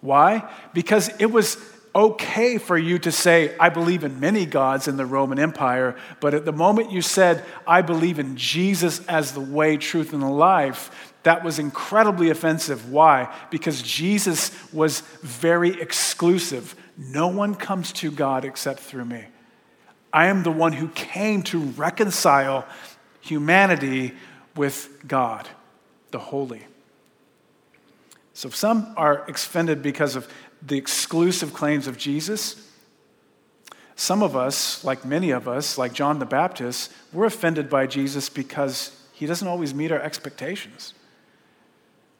Why? 0.00 0.50
Because 0.72 1.10
it 1.20 1.30
was 1.32 1.56
okay 1.94 2.58
for 2.58 2.76
you 2.76 2.98
to 2.98 3.12
say, 3.12 3.56
I 3.58 3.68
believe 3.68 4.02
in 4.02 4.18
many 4.18 4.46
gods 4.46 4.88
in 4.88 4.96
the 4.96 5.06
Roman 5.06 5.38
Empire, 5.38 5.96
but 6.20 6.34
at 6.34 6.44
the 6.44 6.52
moment 6.52 6.90
you 6.90 7.00
said, 7.00 7.44
I 7.66 7.82
believe 7.82 8.18
in 8.18 8.36
Jesus 8.36 9.04
as 9.06 9.32
the 9.32 9.40
way, 9.40 9.76
truth, 9.76 10.12
and 10.12 10.22
the 10.22 10.26
life, 10.26 11.12
that 11.22 11.44
was 11.44 11.58
incredibly 11.58 12.30
offensive. 12.30 12.90
Why? 12.90 13.32
Because 13.50 13.80
Jesus 13.80 14.50
was 14.72 15.00
very 15.22 15.80
exclusive. 15.80 16.74
No 16.98 17.28
one 17.28 17.54
comes 17.54 17.92
to 17.94 18.10
God 18.10 18.44
except 18.44 18.80
through 18.80 19.06
me. 19.06 19.24
I 20.12 20.26
am 20.26 20.42
the 20.42 20.52
one 20.52 20.72
who 20.72 20.88
came 20.88 21.42
to 21.44 21.58
reconcile 21.58 22.66
humanity 23.24 24.12
with 24.54 25.02
God, 25.08 25.48
the 26.10 26.18
holy. 26.18 26.62
So 28.34 28.50
some 28.50 28.92
are 28.96 29.24
offended 29.28 29.82
because 29.82 30.14
of 30.14 30.28
the 30.60 30.76
exclusive 30.76 31.54
claims 31.54 31.86
of 31.86 31.96
Jesus. 31.96 32.70
Some 33.96 34.22
of 34.22 34.36
us, 34.36 34.84
like 34.84 35.04
many 35.04 35.30
of 35.30 35.48
us, 35.48 35.78
like 35.78 35.94
John 35.94 36.18
the 36.18 36.26
Baptist, 36.26 36.92
we're 37.12 37.24
offended 37.24 37.70
by 37.70 37.86
Jesus 37.86 38.28
because 38.28 39.00
he 39.12 39.24
doesn't 39.24 39.46
always 39.46 39.72
meet 39.72 39.90
our 39.90 40.00
expectations. 40.00 40.92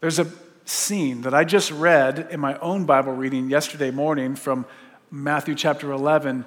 There's 0.00 0.18
a 0.18 0.32
scene 0.64 1.22
that 1.22 1.34
I 1.34 1.44
just 1.44 1.70
read 1.70 2.28
in 2.30 2.40
my 2.40 2.56
own 2.60 2.86
Bible 2.86 3.12
reading 3.12 3.50
yesterday 3.50 3.90
morning 3.90 4.36
from 4.36 4.64
Matthew 5.10 5.54
chapter 5.54 5.92
11, 5.92 6.46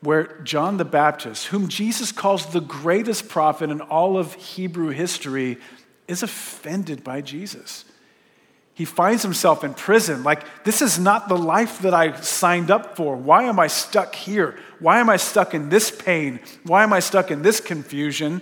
where 0.00 0.40
John 0.42 0.76
the 0.76 0.84
Baptist, 0.84 1.46
whom 1.46 1.68
Jesus 1.68 2.12
calls 2.12 2.46
the 2.46 2.60
greatest 2.60 3.28
prophet 3.28 3.70
in 3.70 3.80
all 3.80 4.16
of 4.16 4.34
Hebrew 4.34 4.90
history, 4.90 5.58
is 6.06 6.22
offended 6.22 7.02
by 7.02 7.20
Jesus 7.20 7.84
he 8.78 8.84
finds 8.84 9.24
himself 9.24 9.64
in 9.64 9.74
prison. 9.74 10.22
Like, 10.22 10.44
this 10.62 10.82
is 10.82 11.00
not 11.00 11.28
the 11.28 11.36
life 11.36 11.80
that 11.80 11.94
I 11.94 12.20
signed 12.20 12.70
up 12.70 12.94
for. 12.94 13.16
Why 13.16 13.42
am 13.42 13.58
I 13.58 13.66
stuck 13.66 14.14
here? 14.14 14.56
Why 14.78 15.00
am 15.00 15.10
I 15.10 15.16
stuck 15.16 15.52
in 15.52 15.68
this 15.68 15.90
pain? 15.90 16.38
Why 16.62 16.84
am 16.84 16.92
I 16.92 17.00
stuck 17.00 17.32
in 17.32 17.42
this 17.42 17.58
confusion? 17.58 18.40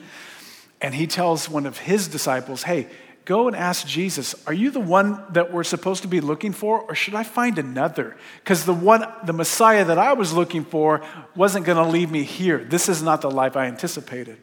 And 0.83 0.95
he 0.95 1.07
tells 1.07 1.49
one 1.49 1.65
of 1.65 1.79
his 1.79 2.07
disciples, 2.07 2.65
Hey, 2.65 2.89
go 3.27 3.49
and 3.49 3.57
ask 3.57 3.87
Jesus, 3.87 4.35
Are 4.47 4.55
you 4.55 4.71
the 4.71 4.81
one 4.81 5.23
that 5.33 5.53
we're 5.53 5.65
supposed 5.65 6.03
to 6.03 6.09
be 6.09 6.21
looking 6.21 6.53
for, 6.53 6.81
or 6.81 6.95
should 6.95 7.15
I 7.15 7.25
find 7.25 7.59
another? 7.59 8.17
Because 8.43 8.65
the 8.65 8.73
one, 8.73 9.05
the 9.25 9.35
Messiah 9.35 9.85
that 9.85 9.99
I 9.99 10.15
was 10.15 10.33
looking 10.33 10.65
for 10.65 11.03
wasn't 11.35 11.67
going 11.67 11.77
to 11.77 11.91
leave 11.91 12.11
me 12.11 12.23
here. 12.23 12.65
This 12.65 12.89
is 12.89 13.03
not 13.03 13.21
the 13.21 13.31
life 13.31 13.57
I 13.57 13.67
anticipated. 13.67 14.39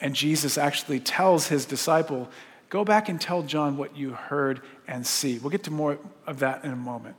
And 0.00 0.16
Jesus 0.16 0.58
actually 0.58 0.98
tells 0.98 1.46
his 1.46 1.64
disciple, 1.66 2.28
Go 2.70 2.84
back 2.84 3.08
and 3.08 3.20
tell 3.20 3.42
John 3.42 3.76
what 3.76 3.96
you 3.96 4.12
heard 4.12 4.62
and 4.88 5.06
see. 5.06 5.38
We'll 5.38 5.50
get 5.50 5.64
to 5.64 5.70
more 5.70 5.98
of 6.26 6.38
that 6.38 6.64
in 6.64 6.72
a 6.72 6.76
moment. 6.76 7.16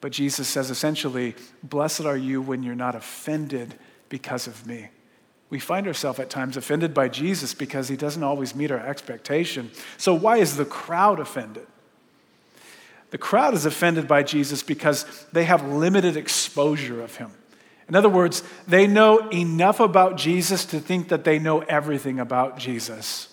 But 0.00 0.12
Jesus 0.12 0.48
says 0.48 0.70
essentially, 0.70 1.34
Blessed 1.62 2.02
are 2.02 2.16
you 2.16 2.40
when 2.40 2.62
you're 2.62 2.74
not 2.74 2.94
offended 2.94 3.74
because 4.08 4.46
of 4.46 4.66
me. 4.66 4.88
We 5.52 5.58
find 5.58 5.86
ourselves 5.86 6.18
at 6.18 6.30
times 6.30 6.56
offended 6.56 6.94
by 6.94 7.10
Jesus 7.10 7.52
because 7.52 7.88
he 7.88 7.94
doesn't 7.94 8.22
always 8.22 8.54
meet 8.54 8.70
our 8.70 8.78
expectation. 8.78 9.70
So, 9.98 10.14
why 10.14 10.38
is 10.38 10.56
the 10.56 10.64
crowd 10.64 11.20
offended? 11.20 11.66
The 13.10 13.18
crowd 13.18 13.52
is 13.52 13.66
offended 13.66 14.08
by 14.08 14.22
Jesus 14.22 14.62
because 14.62 15.26
they 15.30 15.44
have 15.44 15.62
limited 15.68 16.16
exposure 16.16 17.02
of 17.02 17.16
him. 17.16 17.32
In 17.86 17.94
other 17.94 18.08
words, 18.08 18.42
they 18.66 18.86
know 18.86 19.28
enough 19.28 19.78
about 19.78 20.16
Jesus 20.16 20.64
to 20.64 20.80
think 20.80 21.08
that 21.08 21.24
they 21.24 21.38
know 21.38 21.60
everything 21.60 22.18
about 22.18 22.56
Jesus. 22.56 23.28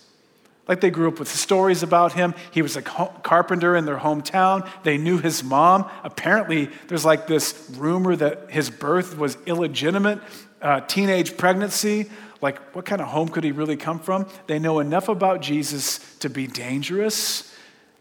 Like 0.67 0.81
they 0.81 0.89
grew 0.89 1.07
up 1.07 1.19
with 1.19 1.29
stories 1.29 1.83
about 1.83 2.11
him. 2.11 2.35
He 2.51 2.61
was 2.61 2.75
a 2.75 2.81
carpenter 2.81 3.77
in 3.77 3.85
their 3.85 3.97
hometown. 3.97 4.69
They 4.83 4.97
knew 4.97 5.19
his 5.19 5.41
mom. 5.41 5.89
Apparently, 6.03 6.69
there's 6.89 7.05
like 7.05 7.27
this 7.27 7.73
rumor 7.77 8.17
that 8.17 8.51
his 8.51 8.69
birth 8.69 9.17
was 9.17 9.38
illegitimate, 9.45 10.19
uh, 10.61 10.81
teenage 10.81 11.37
pregnancy. 11.37 12.09
Like, 12.41 12.73
what 12.75 12.85
kind 12.85 13.01
of 13.01 13.07
home 13.07 13.29
could 13.29 13.43
he 13.43 13.51
really 13.51 13.77
come 13.77 13.99
from? 13.99 14.27
They 14.47 14.59
know 14.59 14.79
enough 14.79 15.09
about 15.09 15.41
Jesus 15.41 15.99
to 16.19 16.29
be 16.29 16.47
dangerous, 16.47 17.53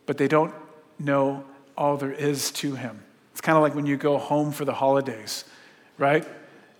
but 0.06 0.16
they 0.16 0.28
don't 0.28 0.54
know 0.98 1.44
all 1.76 1.96
there 1.96 2.12
is 2.12 2.50
to 2.52 2.74
him. 2.74 3.02
It's 3.32 3.40
kind 3.40 3.56
of 3.56 3.62
like 3.62 3.74
when 3.74 3.86
you 3.86 3.96
go 3.96 4.18
home 4.18 4.52
for 4.52 4.64
the 4.64 4.74
holidays, 4.74 5.44
right? 5.96 6.26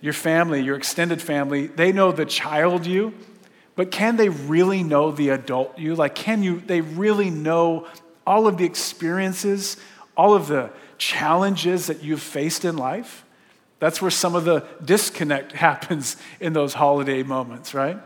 Your 0.01 0.13
family, 0.13 0.61
your 0.61 0.75
extended 0.75 1.21
family, 1.21 1.67
they 1.67 1.91
know 1.91 2.11
the 2.11 2.25
child 2.25 2.85
you, 2.85 3.13
but 3.75 3.91
can 3.91 4.17
they 4.17 4.29
really 4.29 4.83
know 4.83 5.11
the 5.11 5.29
adult 5.29 5.77
you? 5.79 5.95
Like, 5.95 6.15
can 6.15 6.43
you, 6.43 6.59
they 6.59 6.81
really 6.81 7.29
know 7.29 7.87
all 8.27 8.47
of 8.47 8.57
the 8.57 8.65
experiences, 8.65 9.77
all 10.17 10.33
of 10.33 10.47
the 10.47 10.69
challenges 10.97 11.87
that 11.87 12.03
you've 12.03 12.21
faced 12.21 12.65
in 12.65 12.75
life? 12.75 13.25
That's 13.79 14.01
where 14.01 14.11
some 14.11 14.35
of 14.35 14.45
the 14.45 14.65
disconnect 14.83 15.51
happens 15.53 16.17
in 16.39 16.53
those 16.53 16.73
holiday 16.73 17.23
moments, 17.23 17.73
right? 17.73 17.97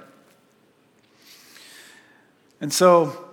And 2.61 2.71
so 2.71 3.25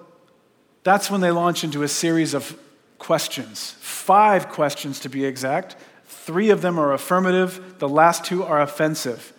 that's 0.83 1.11
when 1.11 1.21
they 1.21 1.31
launch 1.31 1.63
into 1.63 1.83
a 1.83 1.89
series 1.89 2.35
of 2.35 2.59
questions, 2.99 3.77
five 3.79 4.49
questions 4.49 5.01
to 5.01 5.09
be 5.09 5.25
exact. 5.25 5.77
Three 6.07 6.51
of 6.51 6.63
them 6.63 6.79
are 6.79 6.93
affirmative, 6.93 7.79
the 7.79 7.89
last 7.89 8.25
two 8.25 8.43
are 8.43 8.61
offensive. 8.61 9.33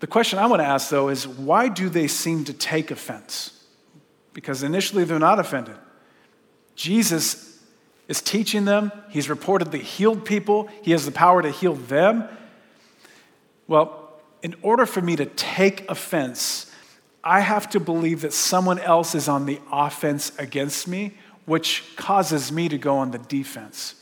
The 0.00 0.06
question 0.06 0.38
I 0.38 0.46
want 0.46 0.60
to 0.60 0.66
ask, 0.66 0.90
though, 0.90 1.08
is 1.08 1.28
why 1.28 1.68
do 1.68 1.88
they 1.88 2.08
seem 2.08 2.44
to 2.44 2.52
take 2.52 2.90
offense? 2.90 3.64
Because 4.32 4.62
initially 4.62 5.04
they're 5.04 5.18
not 5.18 5.38
offended. 5.38 5.76
Jesus 6.74 7.51
is 8.12 8.20
teaching 8.20 8.66
them, 8.66 8.92
he's 9.08 9.28
reportedly 9.28 9.80
healed 9.80 10.22
people, 10.26 10.68
he 10.82 10.90
has 10.90 11.06
the 11.06 11.10
power 11.10 11.40
to 11.40 11.50
heal 11.50 11.72
them. 11.72 12.28
Well, 13.66 14.12
in 14.42 14.54
order 14.60 14.84
for 14.84 15.00
me 15.00 15.16
to 15.16 15.24
take 15.24 15.90
offense, 15.90 16.70
I 17.24 17.40
have 17.40 17.70
to 17.70 17.80
believe 17.80 18.20
that 18.20 18.34
someone 18.34 18.78
else 18.78 19.14
is 19.14 19.28
on 19.28 19.46
the 19.46 19.58
offense 19.72 20.30
against 20.38 20.86
me, 20.86 21.14
which 21.46 21.84
causes 21.96 22.52
me 22.52 22.68
to 22.68 22.76
go 22.76 22.98
on 22.98 23.12
the 23.12 23.18
defense. 23.18 23.94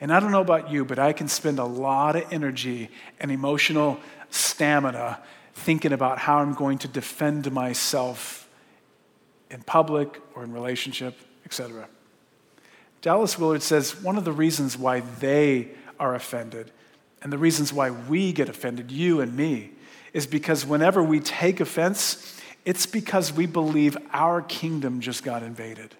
And 0.00 0.10
I 0.10 0.20
don't 0.20 0.32
know 0.32 0.40
about 0.40 0.70
you, 0.70 0.86
but 0.86 0.98
I 0.98 1.12
can 1.12 1.28
spend 1.28 1.58
a 1.58 1.64
lot 1.64 2.16
of 2.16 2.32
energy 2.32 2.88
and 3.20 3.30
emotional 3.30 4.00
stamina 4.30 5.20
thinking 5.52 5.92
about 5.92 6.16
how 6.16 6.38
I'm 6.38 6.54
going 6.54 6.78
to 6.78 6.88
defend 6.88 7.52
myself 7.52 8.48
in 9.50 9.62
public 9.64 10.18
or 10.34 10.44
in 10.44 10.52
relationship, 10.54 11.18
etc. 11.44 11.90
Dallas 13.02 13.38
Willard 13.38 13.62
says 13.62 14.00
one 14.02 14.18
of 14.18 14.24
the 14.24 14.32
reasons 14.32 14.76
why 14.76 15.00
they 15.00 15.68
are 15.98 16.14
offended 16.14 16.70
and 17.22 17.32
the 17.32 17.38
reasons 17.38 17.72
why 17.72 17.90
we 17.90 18.32
get 18.32 18.48
offended, 18.48 18.90
you 18.90 19.20
and 19.20 19.36
me, 19.36 19.72
is 20.12 20.26
because 20.26 20.66
whenever 20.66 21.02
we 21.02 21.20
take 21.20 21.60
offense, 21.60 22.40
it's 22.64 22.86
because 22.86 23.32
we 23.32 23.46
believe 23.46 23.96
our 24.12 24.42
kingdom 24.42 25.00
just 25.00 25.22
got 25.22 25.42
invaded. 25.42 25.94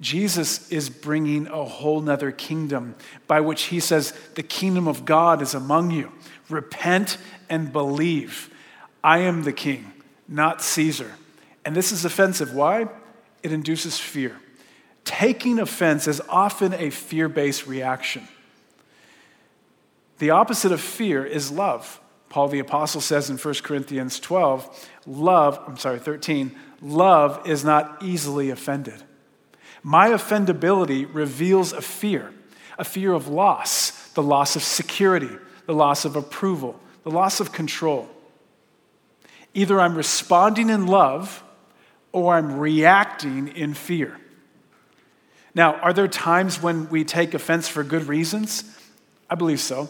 Jesus 0.00 0.70
is 0.72 0.88
bringing 0.88 1.46
a 1.48 1.64
whole 1.64 2.00
nother 2.00 2.32
kingdom 2.32 2.94
by 3.26 3.40
which 3.40 3.64
he 3.64 3.80
says, 3.80 4.12
The 4.34 4.42
kingdom 4.42 4.88
of 4.88 5.04
God 5.04 5.42
is 5.42 5.52
among 5.54 5.90
you. 5.90 6.10
Repent 6.48 7.18
and 7.50 7.70
believe. 7.70 8.52
I 9.04 9.18
am 9.18 9.42
the 9.42 9.52
king, 9.52 9.92
not 10.26 10.62
Caesar. 10.62 11.12
And 11.66 11.76
this 11.76 11.92
is 11.92 12.06
offensive. 12.06 12.54
Why? 12.54 12.88
It 13.42 13.52
induces 13.52 13.98
fear. 13.98 14.36
Taking 15.04 15.58
offense 15.58 16.06
is 16.06 16.20
often 16.28 16.72
a 16.74 16.90
fear 16.90 17.28
based 17.28 17.66
reaction. 17.66 18.28
The 20.18 20.30
opposite 20.30 20.72
of 20.72 20.80
fear 20.80 21.24
is 21.24 21.50
love. 21.50 22.00
Paul 22.28 22.48
the 22.48 22.60
Apostle 22.60 23.00
says 23.00 23.28
in 23.28 23.36
1 23.36 23.54
Corinthians 23.62 24.20
12, 24.20 24.88
love, 25.06 25.60
I'm 25.66 25.76
sorry, 25.76 25.98
13, 25.98 26.54
love 26.80 27.46
is 27.46 27.64
not 27.64 28.02
easily 28.02 28.50
offended. 28.50 29.02
My 29.82 30.10
offendability 30.10 31.08
reveals 31.12 31.72
a 31.72 31.80
fear, 31.80 32.32
a 32.78 32.84
fear 32.84 33.12
of 33.12 33.28
loss, 33.28 34.10
the 34.10 34.22
loss 34.22 34.56
of 34.56 34.62
security, 34.62 35.30
the 35.66 35.74
loss 35.74 36.04
of 36.04 36.16
approval, 36.16 36.78
the 37.02 37.10
loss 37.10 37.40
of 37.40 37.52
control. 37.52 38.08
Either 39.54 39.80
I'm 39.80 39.96
responding 39.96 40.70
in 40.70 40.86
love 40.86 41.42
or 42.12 42.34
I'm 42.34 42.58
reacting 42.58 43.48
in 43.48 43.74
fear. 43.74 44.18
Now, 45.54 45.74
are 45.76 45.92
there 45.92 46.08
times 46.08 46.62
when 46.62 46.88
we 46.88 47.04
take 47.04 47.34
offense 47.34 47.68
for 47.68 47.82
good 47.82 48.04
reasons? 48.04 48.64
I 49.28 49.34
believe 49.34 49.60
so. 49.60 49.88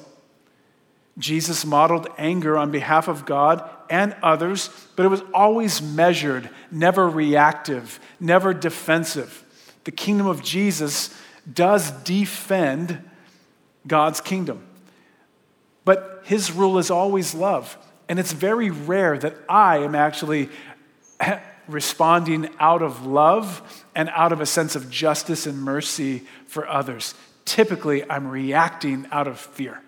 Jesus 1.19 1.65
modeled 1.67 2.09
anger 2.17 2.57
on 2.57 2.71
behalf 2.71 3.09
of 3.09 3.27
God 3.27 3.69
and 3.91 4.17
others, 4.23 4.71
but 4.97 5.05
it 5.05 5.09
was 5.09 5.23
always 5.35 5.83
measured, 5.83 6.49
never 6.71 7.09
reactive, 7.09 8.01
never 8.19 8.55
defensive. 8.55 9.45
The 9.85 9.91
kingdom 9.91 10.27
of 10.27 10.43
Jesus 10.43 11.15
does 11.53 11.91
defend 11.91 13.11
God's 13.87 14.21
kingdom. 14.21 14.65
But 15.85 16.23
his 16.25 16.53
rule 16.53 16.79
is 16.79 16.91
always 16.91 17.35
love. 17.35 17.77
And 18.09 18.19
it's 18.19 18.33
very 18.33 18.71
rare 18.71 19.19
that 19.19 19.37
I 19.49 19.79
am 19.79 19.95
actually 19.95 20.49
responding 21.69 22.51
out 22.59 22.83
of 22.83 23.07
love 23.07 23.85
and 24.01 24.09
out 24.15 24.33
of 24.33 24.41
a 24.41 24.47
sense 24.47 24.77
of 24.77 24.89
justice 24.91 25.47
and 25.47 25.61
mercy 25.61 26.23
for 26.47 26.67
others. 26.67 27.15
Typically, 27.45 28.03
I'm 28.11 28.27
reacting 28.27 29.07
out 29.13 29.29
of 29.29 29.39
fear. 29.39 29.83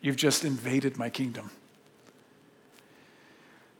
You've 0.00 0.16
just 0.16 0.46
invaded 0.46 0.96
my 0.96 1.10
kingdom. 1.10 1.50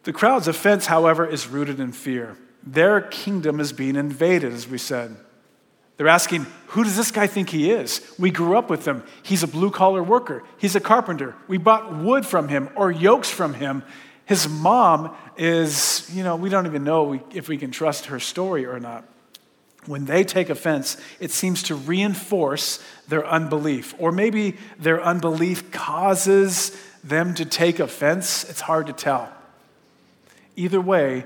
The 0.02 0.12
crowd's 0.12 0.49
offense, 0.49 0.85
however, 0.85 1.26
is 1.26 1.49
rooted 1.49 1.81
in 1.81 1.93
fear. 1.93 2.37
Their 2.62 3.00
kingdom 3.00 3.59
is 3.59 3.73
being 3.73 3.97
invaded, 3.97 4.52
as 4.52 4.69
we 4.69 4.76
said. 4.76 5.17
They're 5.97 6.09
asking, 6.09 6.47
Who 6.69 6.85
does 6.85 6.99
this 6.99 7.11
guy 7.11 7.26
think 7.26 7.49
he 7.49 7.71
is? 7.71 8.07
We 8.19 8.31
grew 8.31 8.55
up 8.55 8.69
with 8.69 8.87
him. 8.87 9.02
He's 9.23 9.43
a 9.43 9.49
blue 9.49 9.71
collar 9.71 10.02
worker, 10.02 10.45
he's 10.59 10.76
a 10.76 10.81
carpenter. 10.81 11.35
We 11.47 11.57
bought 11.57 11.95
wood 11.95 12.26
from 12.26 12.49
him 12.49 12.69
or 12.75 12.90
yokes 12.90 13.31
from 13.31 13.55
him. 13.55 13.83
His 14.26 14.47
mom 14.47 15.17
is, 15.38 16.07
you 16.12 16.23
know, 16.23 16.37
we 16.37 16.50
don't 16.50 16.67
even 16.67 16.85
know 16.85 17.19
if 17.33 17.49
we 17.49 17.57
can 17.57 17.71
trust 17.71 18.07
her 18.07 18.21
story 18.21 18.67
or 18.67 18.78
not. 18.78 19.09
When 19.88 20.04
they 20.04 20.23
take 20.23 20.50
offense, 20.50 20.99
it 21.18 21.30
seems 21.30 21.62
to 21.64 21.75
reinforce 21.75 22.85
their 23.09 23.26
unbelief. 23.26 23.95
Or 23.99 24.12
maybe 24.12 24.57
their 24.78 25.02
unbelief 25.02 25.73
causes 25.73 26.78
them 27.02 27.35
to 27.35 27.47
take 27.47 27.80
offense. 27.80 28.45
It's 28.45 28.61
hard 28.61 28.87
to 28.88 28.92
tell. 28.92 29.33
Either 30.57 30.80
way, 30.80 31.25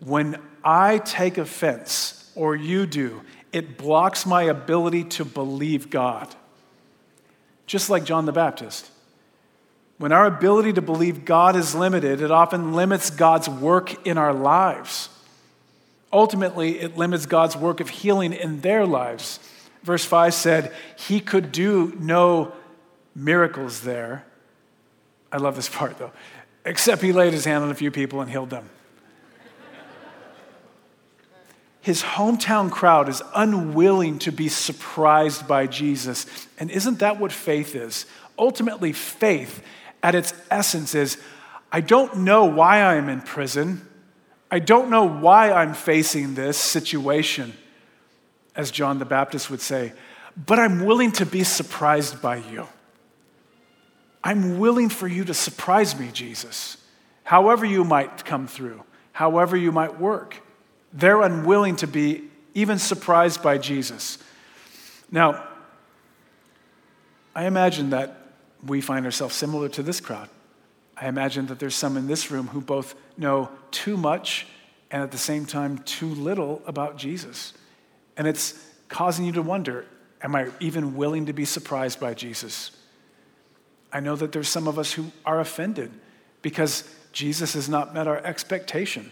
when 0.00 0.36
I 0.64 0.98
take 0.98 1.38
offense, 1.38 2.30
or 2.34 2.56
you 2.56 2.86
do, 2.86 3.22
it 3.52 3.78
blocks 3.78 4.26
my 4.26 4.42
ability 4.42 5.04
to 5.04 5.24
believe 5.24 5.88
God. 5.88 6.34
Just 7.66 7.88
like 7.88 8.04
John 8.04 8.26
the 8.26 8.32
Baptist. 8.32 8.90
When 9.98 10.10
our 10.10 10.26
ability 10.26 10.72
to 10.72 10.82
believe 10.82 11.24
God 11.24 11.54
is 11.54 11.74
limited, 11.74 12.20
it 12.20 12.32
often 12.32 12.72
limits 12.72 13.10
God's 13.10 13.48
work 13.48 14.04
in 14.04 14.18
our 14.18 14.34
lives. 14.34 15.08
Ultimately, 16.12 16.80
it 16.80 16.96
limits 16.96 17.26
God's 17.26 17.56
work 17.56 17.80
of 17.80 17.88
healing 17.88 18.32
in 18.32 18.60
their 18.60 18.84
lives. 18.86 19.38
Verse 19.82 20.04
5 20.04 20.34
said, 20.34 20.72
He 20.96 21.20
could 21.20 21.52
do 21.52 21.96
no 21.98 22.52
miracles 23.14 23.80
there. 23.80 24.24
I 25.30 25.38
love 25.38 25.56
this 25.56 25.68
part 25.68 25.98
though, 25.98 26.12
except 26.64 27.02
He 27.02 27.12
laid 27.12 27.32
His 27.32 27.44
hand 27.44 27.64
on 27.64 27.70
a 27.70 27.74
few 27.74 27.90
people 27.90 28.20
and 28.20 28.30
healed 28.30 28.50
them. 28.50 28.68
His 31.80 32.02
hometown 32.02 32.70
crowd 32.70 33.08
is 33.08 33.22
unwilling 33.34 34.20
to 34.20 34.30
be 34.30 34.48
surprised 34.48 35.48
by 35.48 35.66
Jesus. 35.66 36.26
And 36.56 36.70
isn't 36.70 37.00
that 37.00 37.18
what 37.18 37.32
faith 37.32 37.74
is? 37.74 38.06
Ultimately, 38.38 38.92
faith 38.92 39.64
at 40.00 40.14
its 40.14 40.32
essence 40.48 40.94
is 40.94 41.18
I 41.72 41.80
don't 41.80 42.18
know 42.18 42.44
why 42.44 42.82
I'm 42.82 43.08
in 43.08 43.20
prison. 43.20 43.88
I 44.52 44.58
don't 44.58 44.90
know 44.90 45.04
why 45.08 45.50
I'm 45.50 45.72
facing 45.72 46.34
this 46.34 46.58
situation, 46.58 47.54
as 48.54 48.70
John 48.70 48.98
the 48.98 49.06
Baptist 49.06 49.48
would 49.50 49.62
say, 49.62 49.94
but 50.36 50.58
I'm 50.58 50.84
willing 50.84 51.10
to 51.12 51.24
be 51.24 51.42
surprised 51.42 52.20
by 52.20 52.36
you. 52.36 52.68
I'm 54.22 54.58
willing 54.58 54.90
for 54.90 55.08
you 55.08 55.24
to 55.24 55.32
surprise 55.32 55.98
me, 55.98 56.10
Jesus, 56.12 56.76
however 57.24 57.64
you 57.64 57.82
might 57.82 58.26
come 58.26 58.46
through, 58.46 58.82
however 59.12 59.56
you 59.56 59.72
might 59.72 59.98
work. 59.98 60.36
They're 60.92 61.22
unwilling 61.22 61.76
to 61.76 61.86
be 61.86 62.24
even 62.52 62.78
surprised 62.78 63.42
by 63.42 63.56
Jesus. 63.56 64.18
Now, 65.10 65.48
I 67.34 67.46
imagine 67.46 67.88
that 67.90 68.34
we 68.66 68.82
find 68.82 69.06
ourselves 69.06 69.34
similar 69.34 69.70
to 69.70 69.82
this 69.82 69.98
crowd. 69.98 70.28
I 71.02 71.08
imagine 71.08 71.46
that 71.46 71.58
there's 71.58 71.74
some 71.74 71.96
in 71.96 72.06
this 72.06 72.30
room 72.30 72.46
who 72.46 72.60
both 72.60 72.94
know 73.16 73.48
too 73.72 73.96
much 73.96 74.46
and 74.88 75.02
at 75.02 75.10
the 75.10 75.18
same 75.18 75.46
time 75.46 75.78
too 75.78 76.06
little 76.06 76.62
about 76.64 76.96
Jesus. 76.96 77.54
And 78.16 78.28
it's 78.28 78.54
causing 78.88 79.24
you 79.24 79.32
to 79.32 79.42
wonder 79.42 79.84
am 80.22 80.36
I 80.36 80.48
even 80.60 80.94
willing 80.94 81.26
to 81.26 81.32
be 81.32 81.44
surprised 81.44 81.98
by 81.98 82.14
Jesus? 82.14 82.70
I 83.92 83.98
know 83.98 84.14
that 84.14 84.30
there's 84.30 84.48
some 84.48 84.68
of 84.68 84.78
us 84.78 84.92
who 84.92 85.10
are 85.26 85.40
offended 85.40 85.90
because 86.40 86.88
Jesus 87.10 87.54
has 87.54 87.68
not 87.68 87.92
met 87.92 88.06
our 88.06 88.18
expectation. 88.18 89.10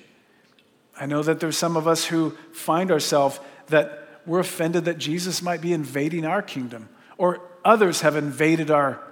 I 0.98 1.06
know 1.06 1.24
that 1.24 1.40
there's 1.40 1.58
some 1.58 1.76
of 1.76 1.88
us 1.88 2.04
who 2.04 2.36
find 2.52 2.92
ourselves 2.92 3.40
that 3.66 4.20
we're 4.26 4.38
offended 4.38 4.84
that 4.84 4.98
Jesus 4.98 5.42
might 5.42 5.60
be 5.60 5.72
invading 5.72 6.24
our 6.24 6.40
kingdom 6.40 6.88
or 7.18 7.40
others 7.64 8.02
have 8.02 8.14
invaded 8.14 8.70
our 8.70 9.02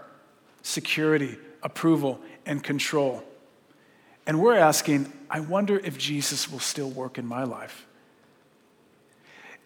security, 0.62 1.38
approval, 1.62 2.20
and 2.46 2.62
control. 2.62 3.22
And 4.26 4.40
we're 4.40 4.56
asking, 4.56 5.12
I 5.30 5.40
wonder 5.40 5.78
if 5.78 5.96
Jesus 5.98 6.50
will 6.50 6.58
still 6.58 6.90
work 6.90 7.18
in 7.18 7.26
my 7.26 7.44
life. 7.44 7.86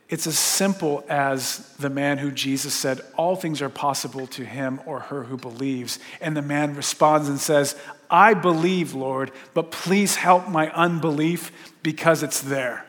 It's 0.08 0.26
as 0.26 0.38
simple 0.38 1.04
as 1.08 1.66
the 1.78 1.88
man 1.88 2.18
who 2.18 2.30
Jesus 2.30 2.74
said, 2.74 3.00
All 3.16 3.34
things 3.34 3.62
are 3.62 3.70
possible 3.70 4.26
to 4.28 4.44
him 4.44 4.80
or 4.84 5.00
her 5.00 5.24
who 5.24 5.36
believes. 5.36 5.98
And 6.20 6.36
the 6.36 6.42
man 6.42 6.76
responds 6.76 7.28
and 7.28 7.40
says, 7.40 7.76
I 8.10 8.34
believe, 8.34 8.94
Lord, 8.94 9.32
but 9.54 9.70
please 9.70 10.16
help 10.16 10.48
my 10.48 10.70
unbelief 10.72 11.50
because 11.82 12.22
it's 12.22 12.42
there. 12.42 12.86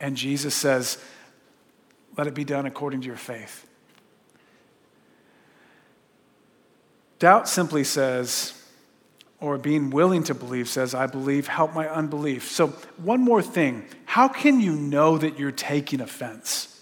And 0.00 0.16
Jesus 0.16 0.54
says, 0.54 0.98
Let 2.16 2.28
it 2.28 2.34
be 2.34 2.44
done 2.44 2.66
according 2.66 3.00
to 3.00 3.06
your 3.08 3.16
faith. 3.16 3.67
Doubt 7.18 7.48
simply 7.48 7.84
says, 7.84 8.54
or 9.40 9.58
being 9.58 9.90
willing 9.90 10.24
to 10.24 10.34
believe 10.34 10.68
says, 10.68 10.94
I 10.94 11.06
believe, 11.06 11.46
help 11.46 11.74
my 11.74 11.88
unbelief. 11.88 12.50
So, 12.50 12.68
one 12.96 13.20
more 13.20 13.42
thing 13.42 13.84
how 14.04 14.28
can 14.28 14.60
you 14.60 14.72
know 14.72 15.18
that 15.18 15.38
you're 15.38 15.52
taking 15.52 16.00
offense? 16.00 16.74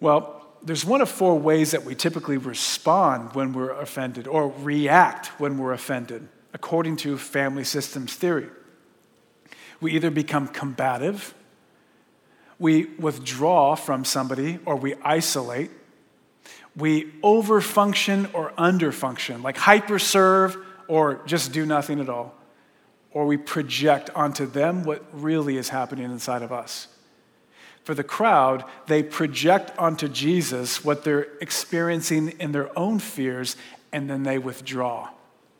Well, 0.00 0.46
there's 0.62 0.84
one 0.84 1.00
of 1.00 1.08
four 1.08 1.38
ways 1.38 1.70
that 1.70 1.84
we 1.84 1.94
typically 1.94 2.36
respond 2.36 3.34
when 3.34 3.52
we're 3.52 3.70
offended 3.70 4.26
or 4.26 4.52
react 4.58 5.28
when 5.38 5.58
we're 5.58 5.72
offended, 5.72 6.28
according 6.52 6.96
to 6.98 7.16
family 7.16 7.64
systems 7.64 8.14
theory. 8.14 8.48
We 9.80 9.92
either 9.92 10.10
become 10.10 10.48
combative, 10.48 11.34
we 12.58 12.86
withdraw 12.98 13.76
from 13.76 14.04
somebody, 14.04 14.58
or 14.64 14.76
we 14.76 14.94
isolate 15.04 15.70
we 16.76 17.12
overfunction 17.22 18.32
or 18.34 18.52
underfunction, 18.52 19.42
like 19.42 19.56
hyperserve 19.56 20.56
or 20.88 21.22
just 21.26 21.52
do 21.52 21.64
nothing 21.64 22.00
at 22.00 22.08
all. 22.08 22.34
Or 23.12 23.24
we 23.24 23.38
project 23.38 24.10
onto 24.14 24.44
them 24.44 24.84
what 24.84 25.02
really 25.12 25.56
is 25.56 25.70
happening 25.70 26.04
inside 26.04 26.42
of 26.42 26.52
us. 26.52 26.88
For 27.82 27.94
the 27.94 28.04
crowd, 28.04 28.64
they 28.88 29.02
project 29.02 29.76
onto 29.78 30.08
Jesus 30.08 30.84
what 30.84 31.04
they're 31.04 31.28
experiencing 31.40 32.30
in 32.40 32.52
their 32.52 32.76
own 32.78 32.98
fears 32.98 33.56
and 33.92 34.10
then 34.10 34.24
they 34.24 34.38
withdraw. 34.38 35.10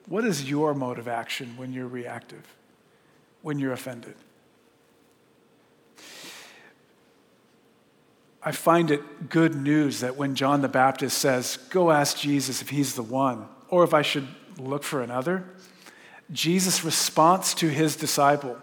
What 0.07 0.25
is 0.25 0.51
your 0.51 0.75
mode 0.75 0.99
of 0.99 1.09
action 1.09 1.55
when 1.57 1.73
you're 1.73 1.89
reactive, 1.89 2.55
when 3.43 3.59
you're 3.59 3.73
offended? 3.73 4.15
I 8.47 8.53
find 8.53 8.93
it 8.93 9.29
good 9.29 9.57
news 9.57 10.01
that 10.01 10.17
when 10.17 10.37
John 10.37 10.63
the 10.63 10.69
Baptist 10.69 11.19
says, 11.19 11.57
Go 11.71 11.91
ask 11.91 12.17
Jesus 12.17 12.63
if 12.63 12.69
he's 12.69 12.95
the 12.95 13.03
one, 13.03 13.49
or 13.69 13.83
if 13.83 13.93
I 13.93 14.03
should 14.03 14.29
look 14.57 14.85
for 14.85 15.03
another, 15.03 15.45
Jesus' 16.31 16.85
response 16.85 17.55
to 17.55 17.69
his 17.69 17.97
disciple, 17.97 18.57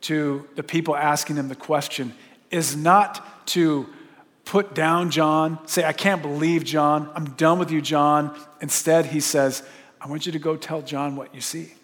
to 0.00 0.48
the 0.56 0.64
people 0.64 0.96
asking 0.96 1.36
him 1.36 1.46
the 1.46 1.54
question, 1.54 2.12
is 2.50 2.76
not 2.76 3.46
to 3.46 3.86
put 4.44 4.74
down 4.74 5.12
John, 5.12 5.64
say, 5.68 5.84
I 5.84 5.92
can't 5.92 6.20
believe 6.20 6.64
John, 6.64 7.08
I'm 7.14 7.36
done 7.36 7.60
with 7.60 7.70
you, 7.70 7.80
John. 7.80 8.36
Instead, 8.60 9.06
he 9.06 9.20
says, 9.20 9.62
I 10.00 10.08
want 10.08 10.26
you 10.26 10.32
to 10.32 10.40
go 10.40 10.56
tell 10.56 10.82
John 10.82 11.14
what 11.14 11.32
you 11.32 11.40
see. 11.40 11.74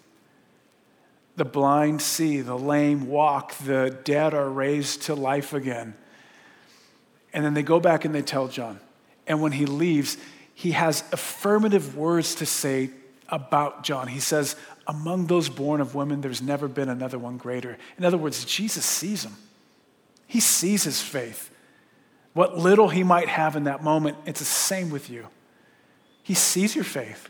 The 1.37 1.45
blind 1.45 2.01
see, 2.01 2.41
the 2.41 2.57
lame 2.57 3.07
walk, 3.07 3.55
the 3.59 3.97
dead 4.03 4.33
are 4.33 4.49
raised 4.49 5.03
to 5.03 5.15
life 5.15 5.53
again 5.53 5.95
And 7.33 7.45
then 7.45 7.53
they 7.53 7.63
go 7.63 7.79
back 7.79 8.05
and 8.05 8.13
they 8.13 8.21
tell 8.21 8.47
John. 8.47 8.79
And 9.27 9.41
when 9.41 9.53
he 9.53 9.65
leaves, 9.65 10.17
he 10.53 10.71
has 10.71 11.03
affirmative 11.11 11.95
words 11.95 12.35
to 12.35 12.45
say 12.45 12.89
about 13.29 13.83
John. 13.83 14.07
He 14.07 14.19
says, 14.19 14.55
Among 14.87 15.27
those 15.27 15.49
born 15.49 15.79
of 15.79 15.95
women, 15.95 16.21
there's 16.21 16.41
never 16.41 16.67
been 16.67 16.89
another 16.89 17.17
one 17.17 17.37
greater. 17.37 17.77
In 17.97 18.05
other 18.05 18.17
words, 18.17 18.43
Jesus 18.45 18.85
sees 18.85 19.23
him, 19.23 19.35
he 20.27 20.39
sees 20.39 20.83
his 20.83 21.01
faith. 21.01 21.49
What 22.33 22.57
little 22.57 22.87
he 22.87 23.03
might 23.03 23.27
have 23.27 23.57
in 23.57 23.65
that 23.65 23.83
moment, 23.83 24.17
it's 24.25 24.39
the 24.39 24.45
same 24.45 24.89
with 24.89 25.09
you. 25.09 25.27
He 26.23 26.33
sees 26.33 26.75
your 26.75 26.83
faith, 26.85 27.27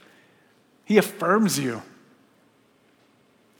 he 0.85 0.97
affirms 0.97 1.59
you. 1.59 1.81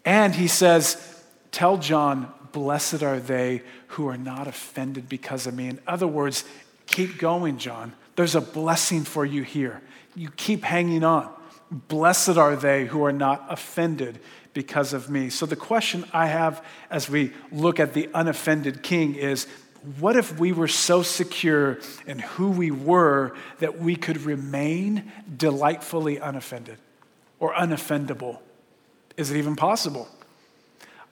And 0.04 0.34
he 0.34 0.48
says, 0.48 1.24
Tell 1.52 1.78
John, 1.78 2.34
blessed 2.52 3.04
are 3.04 3.20
they 3.20 3.62
who 3.88 4.08
are 4.08 4.18
not 4.18 4.48
offended 4.48 5.10
because 5.10 5.48
of 5.48 5.54
me. 5.54 5.68
In 5.68 5.80
other 5.88 6.08
words, 6.08 6.46
keep 6.86 7.18
going, 7.18 7.58
John. 7.58 7.94
There's 8.16 8.36
a 8.36 8.42
blessing 8.42 9.04
for 9.04 9.26
you 9.26 9.44
here. 9.44 9.82
You 10.16 10.30
keep 10.32 10.64
hanging 10.64 11.04
on. 11.04 11.32
Blessed 11.72 12.38
are 12.38 12.56
they 12.56 12.86
who 12.86 13.06
are 13.06 13.14
not 13.14 13.46
offended 13.50 14.20
because 14.54 14.94
of 14.94 15.10
me. 15.10 15.30
So, 15.30 15.46
the 15.46 15.56
question 15.56 16.06
I 16.12 16.28
have 16.28 16.64
as 16.90 17.10
we 17.10 17.32
look 17.52 17.80
at 17.80 17.94
the 17.94 18.10
unoffended 18.14 18.84
king 18.84 19.16
is 19.16 19.48
what 20.00 20.16
if 20.16 20.38
we 20.38 20.52
were 20.52 20.68
so 20.68 21.02
secure 21.02 21.80
in 22.06 22.20
who 22.20 22.50
we 22.52 22.70
were 22.70 23.34
that 23.60 23.80
we 23.80 23.96
could 23.96 24.22
remain 24.22 25.12
delightfully 25.36 26.18
unoffended 26.18 26.78
or 27.40 27.54
unoffendable? 27.54 28.40
Is 29.18 29.32
it 29.32 29.38
even 29.38 29.56
possible? 29.56 30.08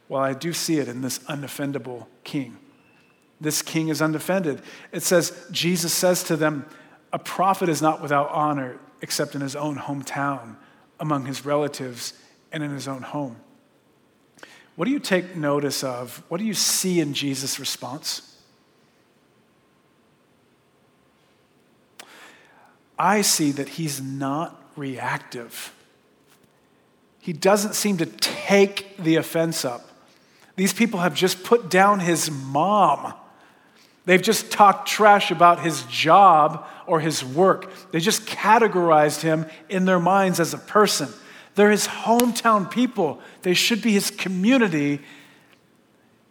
Well, 0.10 0.22
I 0.22 0.34
do 0.34 0.52
see 0.52 0.80
it 0.80 0.88
in 0.88 1.02
this 1.02 1.19
unoffendable 1.19 2.08
king. 2.24 2.58
This 3.39 3.62
king 3.62 3.88
is 3.88 4.02
undefended. 4.02 4.62
It 4.91 5.04
says, 5.04 5.48
Jesus 5.52 5.93
says 5.93 6.24
to 6.24 6.36
them, 6.36 6.65
A 7.13 7.19
prophet 7.19 7.69
is 7.69 7.82
not 7.82 8.02
without 8.02 8.30
honor 8.32 8.80
except 9.02 9.36
in 9.36 9.41
his 9.41 9.56
own 9.56 9.78
hometown, 9.78 10.58
among 11.00 11.26
his 11.26 11.45
relatives, 11.45 12.13
and 12.52 12.63
in 12.63 12.72
his 12.72 12.88
own 12.88 13.04
home. 13.04 13.38
What 14.76 14.86
do 14.86 14.91
you 14.91 15.00
take 15.00 15.36
notice 15.36 15.84
of? 15.84 16.24
What 16.28 16.39
do 16.39 16.45
you 16.45 16.54
see 16.54 17.00
in 17.00 17.13
Jesus' 17.13 17.60
response? 17.60 18.38
I 22.98 23.22
see 23.22 23.52
that 23.52 23.69
he's 23.69 24.02
not 24.02 24.62
reactive. 24.76 25.74
He 27.19 27.32
doesn't 27.32 27.76
seem 27.76 27.98
to 27.98 28.06
take 28.06 28.98
the 28.98 29.15
offense 29.15 29.63
up. 29.63 29.88
These 30.60 30.74
people 30.74 31.00
have 31.00 31.13
just 31.13 31.45
put 31.45 31.69
down 31.69 32.02
his 32.02 32.30
mom. 32.30 33.13
They've 34.04 34.22
just 34.22 34.52
talked 34.52 34.89
trash 34.89 35.32
about 35.32 35.62
his 35.62 35.84
job 35.84 36.67
or 36.86 37.00
his 37.00 37.24
work. 37.24 37.72
They 37.91 38.02
just 38.02 38.26
categorized 38.26 39.22
him 39.22 39.45
in 39.69 39.86
their 39.86 40.02
minds 40.02 40.38
as 40.38 40.54
a 40.54 40.58
person. 40.58 41.08
They're 41.56 41.72
his 41.72 41.88
hometown 41.88 42.69
people, 42.69 43.22
they 43.41 43.54
should 43.54 43.82
be 43.82 43.93
his 43.93 44.12
community. 44.12 45.00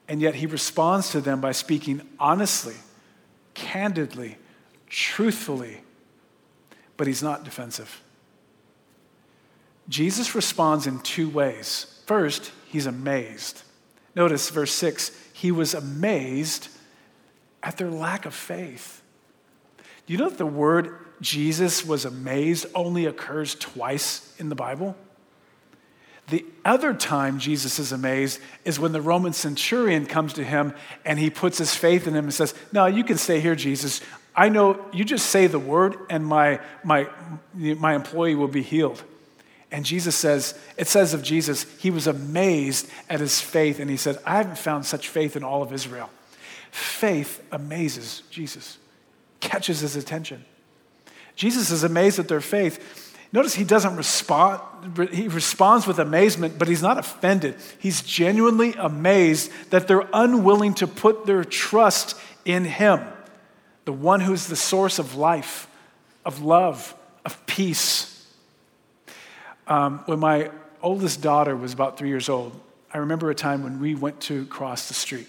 And 0.08 0.20
yet 0.20 0.34
he 0.34 0.44
responds 0.44 1.08
to 1.12 1.22
them 1.22 1.40
by 1.40 1.52
speaking 1.52 2.02
honestly, 2.20 2.76
candidly, 3.54 4.36
truthfully, 4.90 5.80
but 6.98 7.06
he's 7.06 7.22
not 7.22 7.44
defensive. 7.44 8.02
Jesus 9.88 10.34
responds 10.34 10.86
in 10.86 10.98
two 10.98 11.30
ways. 11.30 12.02
First, 12.04 12.52
he's 12.66 12.84
amazed. 12.84 13.62
Notice 14.18 14.50
verse 14.50 14.72
6 14.72 15.12
he 15.32 15.52
was 15.52 15.74
amazed 15.74 16.66
at 17.62 17.76
their 17.76 17.88
lack 17.88 18.26
of 18.26 18.34
faith. 18.34 19.00
Do 20.06 20.12
you 20.12 20.18
know 20.18 20.28
that 20.28 20.38
the 20.38 20.44
word 20.44 20.98
Jesus 21.20 21.86
was 21.86 22.04
amazed 22.04 22.66
only 22.74 23.06
occurs 23.06 23.54
twice 23.54 24.34
in 24.40 24.48
the 24.48 24.56
Bible? 24.56 24.96
The 26.30 26.44
other 26.64 26.94
time 26.94 27.38
Jesus 27.38 27.78
is 27.78 27.92
amazed 27.92 28.40
is 28.64 28.80
when 28.80 28.90
the 28.90 29.00
Roman 29.00 29.32
centurion 29.32 30.04
comes 30.04 30.32
to 30.32 30.42
him 30.42 30.74
and 31.04 31.20
he 31.20 31.30
puts 31.30 31.58
his 31.58 31.76
faith 31.76 32.08
in 32.08 32.16
him 32.16 32.24
and 32.24 32.34
says, 32.34 32.54
No, 32.72 32.86
you 32.86 33.04
can 33.04 33.18
stay 33.18 33.38
here, 33.38 33.54
Jesus. 33.54 34.00
I 34.34 34.48
know 34.48 34.84
you 34.92 35.04
just 35.04 35.26
say 35.26 35.46
the 35.46 35.60
word 35.60 35.96
and 36.10 36.26
my, 36.26 36.58
my, 36.82 37.08
my 37.54 37.94
employee 37.94 38.34
will 38.34 38.48
be 38.48 38.62
healed. 38.62 39.00
And 39.70 39.84
Jesus 39.84 40.16
says, 40.16 40.58
it 40.76 40.88
says 40.88 41.12
of 41.12 41.22
Jesus, 41.22 41.66
he 41.78 41.90
was 41.90 42.06
amazed 42.06 42.88
at 43.10 43.20
his 43.20 43.40
faith. 43.40 43.80
And 43.80 43.90
he 43.90 43.96
said, 43.96 44.18
I 44.24 44.36
haven't 44.36 44.58
found 44.58 44.86
such 44.86 45.08
faith 45.08 45.36
in 45.36 45.44
all 45.44 45.62
of 45.62 45.72
Israel. 45.72 46.10
Faith 46.70 47.42
amazes 47.52 48.22
Jesus, 48.30 48.78
catches 49.40 49.80
his 49.80 49.96
attention. 49.96 50.44
Jesus 51.36 51.70
is 51.70 51.84
amazed 51.84 52.18
at 52.18 52.28
their 52.28 52.40
faith. 52.40 53.06
Notice 53.30 53.54
he 53.54 53.64
doesn't 53.64 53.96
respond, 53.96 54.60
he 55.12 55.28
responds 55.28 55.86
with 55.86 55.98
amazement, 55.98 56.58
but 56.58 56.66
he's 56.66 56.82
not 56.82 56.96
offended. 56.96 57.56
He's 57.78 58.00
genuinely 58.00 58.72
amazed 58.72 59.52
that 59.70 59.86
they're 59.86 60.08
unwilling 60.14 60.74
to 60.74 60.86
put 60.86 61.26
their 61.26 61.44
trust 61.44 62.18
in 62.46 62.64
him, 62.64 63.00
the 63.84 63.92
one 63.92 64.20
who's 64.20 64.46
the 64.46 64.56
source 64.56 64.98
of 64.98 65.14
life, 65.14 65.68
of 66.24 66.42
love, 66.42 66.94
of 67.26 67.44
peace. 67.46 68.17
Um, 69.68 69.98
when 70.06 70.18
my 70.18 70.50
oldest 70.80 71.20
daughter 71.20 71.54
was 71.54 71.74
about 71.74 71.98
three 71.98 72.08
years 72.08 72.30
old, 72.30 72.58
I 72.92 72.98
remember 72.98 73.30
a 73.30 73.34
time 73.34 73.62
when 73.62 73.80
we 73.80 73.94
went 73.94 74.20
to 74.22 74.46
cross 74.46 74.88
the 74.88 74.94
street. 74.94 75.28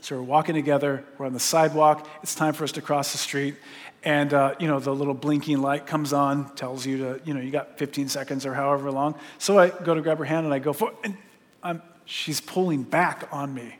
So 0.00 0.16
we're 0.16 0.22
walking 0.22 0.54
together, 0.54 1.04
we're 1.18 1.26
on 1.26 1.34
the 1.34 1.40
sidewalk, 1.40 2.08
it's 2.22 2.34
time 2.34 2.54
for 2.54 2.64
us 2.64 2.72
to 2.72 2.82
cross 2.82 3.12
the 3.12 3.18
street, 3.18 3.56
and 4.02 4.32
uh, 4.32 4.54
you 4.58 4.68
know, 4.68 4.78
the 4.78 4.94
little 4.94 5.14
blinking 5.14 5.60
light 5.60 5.86
comes 5.86 6.12
on, 6.12 6.54
tells 6.54 6.86
you 6.86 6.98
to, 6.98 7.20
you 7.24 7.34
know, 7.34 7.40
you 7.40 7.50
got 7.50 7.76
15 7.76 8.08
seconds 8.08 8.46
or 8.46 8.54
however 8.54 8.90
long. 8.90 9.16
So 9.38 9.58
I 9.58 9.68
go 9.68 9.94
to 9.94 10.00
grab 10.00 10.18
her 10.18 10.24
hand 10.24 10.46
and 10.46 10.54
I 10.54 10.58
go 10.58 10.72
for 10.72 10.92
and 11.04 11.16
I'm, 11.62 11.82
she's 12.04 12.40
pulling 12.40 12.84
back 12.84 13.28
on 13.32 13.52
me, 13.52 13.76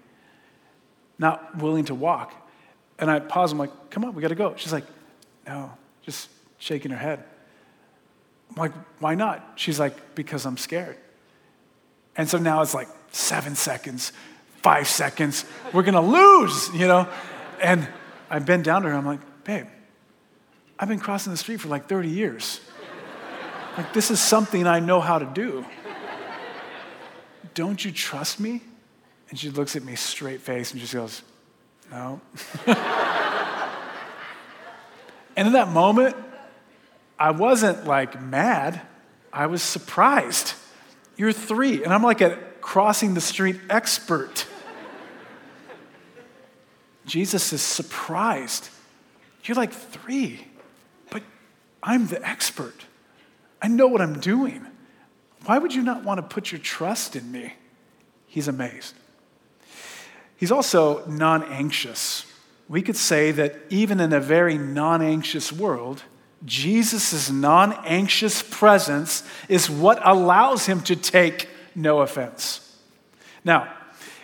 not 1.19 1.57
willing 1.59 1.85
to 1.87 1.95
walk. 1.95 2.35
And 2.99 3.11
I 3.11 3.21
pause, 3.21 3.53
I'm 3.53 3.59
like, 3.59 3.91
come 3.91 4.05
on, 4.05 4.15
we 4.15 4.21
gotta 4.21 4.35
go. 4.35 4.55
She's 4.57 4.73
like, 4.73 4.85
no, 5.47 5.73
just 6.03 6.29
shaking 6.59 6.91
her 6.91 6.99
head. 6.99 7.23
I'm 8.51 8.57
like, 8.57 8.73
why 9.01 9.15
not? 9.15 9.53
She's 9.57 9.79
like, 9.79 10.15
because 10.15 10.47
I'm 10.47 10.57
scared. 10.57 10.97
And 12.17 12.29
so 12.29 12.39
now 12.39 12.63
it's 12.63 12.75
like 12.75 12.89
seven 13.11 13.55
seconds, 13.55 14.13
five 14.63 14.89
seconds. 14.89 15.45
We're 15.73 15.83
to 15.83 16.01
lose, 16.01 16.71
you 16.75 16.87
know? 16.87 17.09
And 17.63 17.87
I 18.31 18.39
bend 18.39 18.65
down 18.65 18.83
to 18.83 18.89
her. 18.89 18.95
I'm 18.95 19.07
like, 19.07 19.21
babe, 19.45 19.67
I've 20.79 20.89
been 20.89 21.01
crossing 21.01 21.33
the 21.33 21.37
street 21.37 21.61
for 21.61 21.69
like 21.69 21.89
30 21.89 22.09
years. 22.09 22.61
Like, 23.77 23.93
this 23.93 24.11
is 24.11 24.21
something 24.21 24.67
I 24.67 24.81
know 24.81 25.01
how 25.01 25.19
to 25.19 25.27
do. 25.27 25.65
Don't 27.55 27.85
you 27.85 27.93
trust 27.93 28.41
me? 28.41 28.63
And 29.29 29.39
she 29.39 29.51
looks 29.51 29.77
at 29.77 29.85
me 29.85 29.97
straight 29.97 30.41
face 30.41 30.73
and 30.73 30.81
just 30.81 30.95
goes, 30.95 31.23
no. 31.91 32.21
and 35.37 35.47
in 35.47 35.53
that 35.53 35.69
moment, 35.69 36.17
I 37.19 37.31
wasn't 37.31 37.87
like 37.87 38.21
mad, 38.21 38.81
I 39.33 39.47
was 39.47 39.63
surprised. 39.63 40.55
You're 41.17 41.33
three, 41.33 41.83
and 41.83 41.93
I'm 41.93 42.03
like 42.03 42.21
a 42.21 42.39
crossing 42.61 43.15
the 43.15 43.21
street 43.21 43.57
expert. 43.71 44.47
Jesus 47.07 47.53
is 47.53 47.63
surprised. 47.63 48.69
You're 49.45 49.57
like 49.57 49.73
three, 49.73 50.47
but 51.11 51.23
I'm 51.83 52.09
the 52.09 52.27
expert. 52.27 52.85
I 53.63 53.69
know 53.69 53.87
what 53.87 54.01
I'm 54.01 54.21
doing. 54.21 54.67
Why 55.45 55.59
would 55.59 55.75
you 55.75 55.83
not 55.83 56.03
want 56.03 56.19
to 56.19 56.23
put 56.23 56.51
your 56.51 56.61
trust 56.61 57.15
in 57.15 57.31
me? 57.31 57.55
He's 58.27 58.49
amazed. 58.49 58.95
He's 60.37 60.51
also 60.51 61.07
non 61.07 61.45
anxious. 61.45 62.27
We 62.69 62.83
could 62.83 62.97
say 62.97 63.31
that 63.31 63.57
even 63.71 64.01
in 64.01 64.13
a 64.13 64.21
very 64.21 64.59
non 64.59 65.01
anxious 65.01 65.53
world, 65.53 66.03
Jesus' 66.45 67.31
non 67.31 67.73
anxious 67.85 68.43
presence 68.43 69.23
is 69.49 69.71
what 69.71 70.01
allows 70.05 70.67
him 70.67 70.83
to 70.83 70.97
take 70.97 71.49
no 71.75 72.01
offense. 72.01 72.63
Now, 73.45 73.73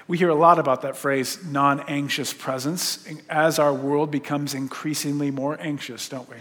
we 0.08 0.18
hear 0.18 0.28
a 0.28 0.34
lot 0.34 0.58
about 0.58 0.82
that 0.82 0.96
phrase, 0.96 1.38
non 1.44 1.80
anxious 1.88 2.32
presence, 2.32 3.06
as 3.28 3.58
our 3.58 3.72
world 3.72 4.10
becomes 4.10 4.52
increasingly 4.52 5.30
more 5.30 5.56
anxious, 5.60 6.08
don't 6.08 6.28
we? 6.28 6.36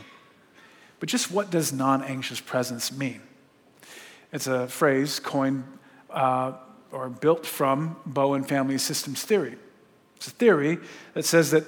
But 1.00 1.10
just 1.10 1.32
what 1.32 1.50
does 1.50 1.72
non 1.72 2.04
anxious 2.04 2.40
presence 2.40 2.92
mean? 2.92 3.22
It's 4.32 4.48
a 4.48 4.68
phrase 4.68 5.20
coined 5.20 5.64
uh, 6.10 6.54
or 6.92 7.10
built 7.10 7.46
from 7.46 7.98
Bowen 8.06 8.44
family 8.44 8.78
systems 8.78 9.24
theory. 9.24 9.58
It's 10.18 10.28
a 10.28 10.32
theory 10.32 10.80
that 11.14 11.26
says 11.26 11.52
that 11.52 11.64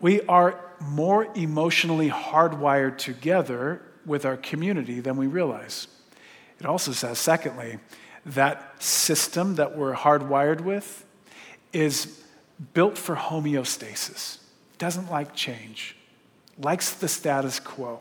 we 0.00 0.20
are 0.22 0.60
more 0.88 1.28
emotionally 1.34 2.10
hardwired 2.10 2.98
together 2.98 3.82
with 4.06 4.24
our 4.24 4.36
community 4.36 5.00
than 5.00 5.16
we 5.16 5.26
realize. 5.26 5.88
It 6.60 6.66
also 6.66 6.92
says, 6.92 7.18
secondly, 7.18 7.78
that 8.26 8.82
system 8.82 9.56
that 9.56 9.76
we're 9.76 9.94
hardwired 9.94 10.60
with 10.60 11.04
is 11.72 12.22
built 12.72 12.96
for 12.96 13.16
homeostasis. 13.16 14.38
doesn't 14.78 15.10
like 15.10 15.34
change, 15.34 15.96
likes 16.58 16.92
the 16.94 17.08
status 17.08 17.60
quo. 17.60 18.00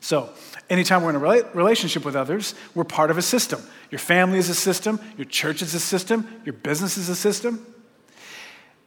So, 0.00 0.30
anytime 0.70 1.02
we're 1.02 1.10
in 1.10 1.16
a 1.16 1.50
relationship 1.54 2.04
with 2.04 2.14
others, 2.14 2.54
we're 2.74 2.84
part 2.84 3.10
of 3.10 3.18
a 3.18 3.22
system. 3.22 3.60
Your 3.90 3.98
family 3.98 4.38
is 4.38 4.48
a 4.48 4.54
system, 4.54 5.00
your 5.16 5.24
church 5.24 5.62
is 5.62 5.74
a 5.74 5.80
system, 5.80 6.40
your 6.44 6.52
business 6.52 6.96
is 6.96 7.08
a 7.08 7.16
system. 7.16 7.66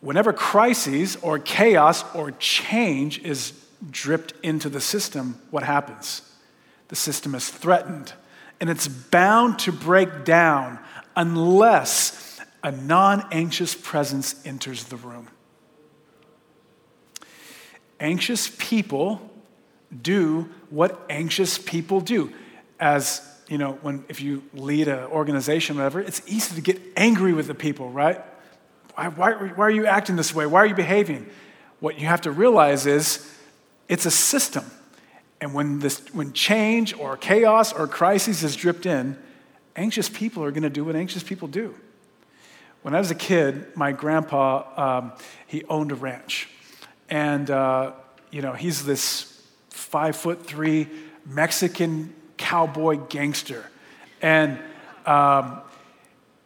Whenever 0.02 0.32
crises 0.32 1.18
or 1.22 1.40
chaos 1.40 2.04
or 2.16 2.32
change 2.32 3.20
is 3.20 3.54
dripped 3.92 4.34
into 4.44 4.70
the 4.70 4.80
system, 4.80 5.40
what 5.52 5.64
happens? 5.64 6.22
The 6.88 6.96
system 6.96 7.36
is 7.36 7.50
threatened 7.50 8.14
and 8.60 8.70
it's 8.70 8.88
bound 8.88 9.60
to 9.60 9.72
break 9.72 10.26
down 10.26 10.80
unless 11.16 12.42
a 12.64 12.72
non 12.72 13.26
anxious 13.32 13.76
presence 13.76 14.46
enters 14.46 14.86
the 14.86 14.98
room. 14.98 15.28
Anxious 18.00 18.54
people 18.58 19.22
do 20.02 20.50
what 20.70 21.00
anxious 21.10 21.58
people 21.58 22.02
do. 22.02 22.32
As 22.80 23.22
you 23.48 23.58
know, 23.58 23.74
when 23.82 24.06
if 24.10 24.22
you 24.22 24.44
lead 24.54 24.88
an 24.88 25.06
organization, 25.06 25.78
whatever, 25.78 26.02
it's 26.02 26.22
easy 26.28 26.56
to 26.56 26.62
get 26.62 26.80
angry 26.96 27.34
with 27.34 27.48
the 27.48 27.56
people, 27.56 27.90
right? 27.90 28.22
Why, 29.08 29.34
why, 29.34 29.66
are 29.66 29.72
you 29.72 29.86
acting 29.86 30.16
this 30.16 30.34
way? 30.34 30.46
Why 30.46 30.60
are 30.60 30.66
you 30.66 30.76
behaving? 30.76 31.30
What 31.80 32.00
you 32.00 32.08
have 32.08 32.22
to 32.22 32.32
realize 32.32 32.86
is 32.86 33.32
it's 33.88 34.06
a 34.06 34.12
system. 34.12 34.66
And 35.40 35.54
when, 35.54 35.80
this, 35.80 36.00
when 36.14 36.34
change 36.34 36.94
or 36.94 37.16
chaos 37.16 37.72
or 37.72 37.88
crises 37.88 38.44
is 38.44 38.56
dripped 38.56 38.86
in, 38.86 39.18
anxious 39.76 40.10
people 40.10 40.44
are 40.44 40.52
going 40.52 40.64
to 40.64 40.70
do 40.70 40.84
what 40.84 40.96
anxious 40.96 41.24
people 41.24 41.48
do. 41.48 41.74
When 42.82 42.94
I 42.94 43.00
was 43.00 43.12
a 43.12 43.16
kid, 43.16 43.68
my 43.76 43.92
grandpa, 43.92 44.98
um, 45.00 45.14
he 45.48 45.64
owned 45.66 45.92
a 45.92 45.96
ranch. 45.96 46.50
And, 47.10 47.50
uh, 47.50 47.94
you 48.32 48.42
know, 48.42 48.54
he's 48.54 48.86
this 48.86 49.42
five 49.70 50.16
foot 50.16 50.46
three 50.46 50.88
Mexican 51.26 52.14
cowboy 52.38 52.98
gangster. 52.98 53.70
And 54.22 54.60
um, 55.06 55.62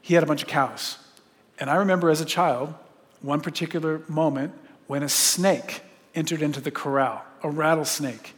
he 0.01 0.13
had 0.13 0.23
a 0.23 0.27
bunch 0.27 0.43
of 0.43 0.47
cows. 0.47 0.97
And 1.63 1.69
I 1.69 1.75
remember 1.75 2.09
as 2.09 2.19
a 2.19 2.25
child, 2.25 2.73
one 3.21 3.39
particular 3.39 4.01
moment 4.09 4.53
when 4.87 5.01
a 5.01 5.07
snake 5.07 5.81
entered 6.13 6.41
into 6.41 6.59
the 6.59 6.71
corral, 6.71 7.23
a 7.41 7.49
rattlesnake, 7.49 8.33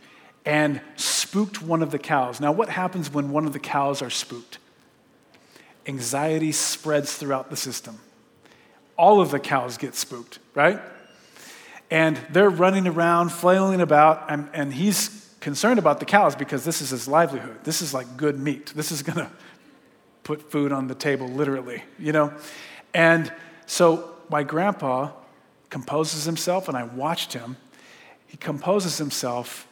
and 0.46 0.80
spooked 0.96 1.60
one 1.60 1.82
of 1.82 1.90
the 1.90 1.98
cows. 1.98 2.40
Now, 2.40 2.52
what 2.52 2.70
happens 2.70 3.12
when 3.12 3.32
one 3.32 3.48
of 3.48 3.54
the 3.54 3.58
cows 3.58 4.04
are 4.04 4.12
spooked? 4.12 4.60
Anxiety 5.88 6.52
spreads 6.52 7.16
throughout 7.16 7.50
the 7.50 7.56
system. 7.56 7.98
All 8.96 9.20
of 9.20 9.32
the 9.32 9.40
cows 9.40 9.80
get 9.80 9.96
spooked, 9.96 10.38
right? 10.54 10.80
And 11.90 12.20
they're 12.30 12.52
running 12.52 12.86
around, 12.86 13.30
flailing 13.30 13.82
about, 13.82 14.26
and, 14.30 14.50
and 14.54 14.72
he's 14.72 15.36
concerned 15.40 15.80
about 15.80 16.00
the 16.00 16.06
cows 16.06 16.36
because 16.36 16.64
this 16.64 16.80
is 16.80 16.92
his 16.92 17.08
livelihood. 17.08 17.64
This 17.64 17.82
is 17.82 17.92
like 17.92 18.18
good 18.18 18.40
meat. 18.40 18.68
This 18.76 18.92
is 18.92 19.02
going 19.02 19.18
to 19.18 19.32
put 20.22 20.52
food 20.52 20.72
on 20.72 20.86
the 20.86 20.96
table, 20.96 21.28
literally, 21.28 21.84
you 21.98 22.12
know? 22.12 22.32
And 22.96 23.30
so 23.66 24.16
my 24.30 24.44
grandpa 24.44 25.12
composes 25.70 26.24
himself, 26.24 26.70
and 26.70 26.78
I 26.78 26.84
watched 26.84 27.34
him. 27.34 27.58
He 28.26 28.38
composes 28.38 28.98
himself, 28.98 29.68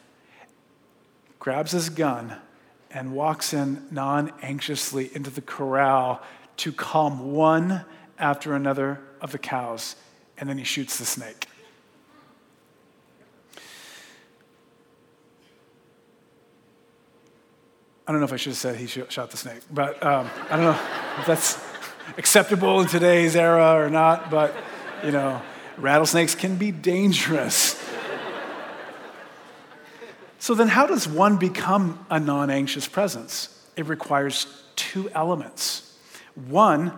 grabs 1.40 1.72
his 1.72 1.90
gun, 1.90 2.36
and 2.92 3.14
walks 3.14 3.54
in 3.54 3.88
non 3.90 4.34
anxiously 4.42 5.10
into 5.16 5.30
the 5.30 5.42
corral 5.42 6.22
to 6.58 6.74
calm 6.74 7.32
one 7.32 7.86
after 8.20 8.56
another 8.56 9.00
of 9.22 9.32
the 9.32 9.40
cows, 9.40 9.96
and 10.38 10.50
then 10.50 10.58
he 10.58 10.66
shoots 10.66 11.00
the 11.00 11.06
snake. 11.06 11.48
I 18.06 18.12
don't 18.12 18.20
know 18.20 18.26
if 18.26 18.34
I 18.34 18.36
should 18.36 18.50
have 18.52 18.58
said 18.58 18.76
he 18.76 18.86
shot 18.86 19.32
the 19.32 19.38
snake, 19.38 19.62
but 19.72 20.06
um, 20.06 20.30
I 20.50 20.58
don't 20.58 20.66
know 20.66 20.80
if 21.22 21.26
that's 21.26 21.73
acceptable 22.18 22.82
in 22.82 22.88
today's 22.88 23.36
era 23.36 23.74
or 23.74 23.90
not, 23.90 24.30
but 24.30 24.54
you 25.04 25.12
know, 25.12 25.42
rattlesnakes 25.78 26.36
can 26.36 26.56
be 26.56 26.72
dangerous. 26.72 27.82
so 30.40 30.56
then, 30.56 30.68
how 30.68 30.88
does 30.88 31.08
one 31.08 31.38
become 31.38 32.06
a 32.10 32.20
non 32.20 32.50
anxious 32.50 32.88
presence? 32.88 33.50
It 33.76 33.88
requires 33.88 34.64
two 34.76 35.10
elements. 35.12 35.98
One, 36.36 36.98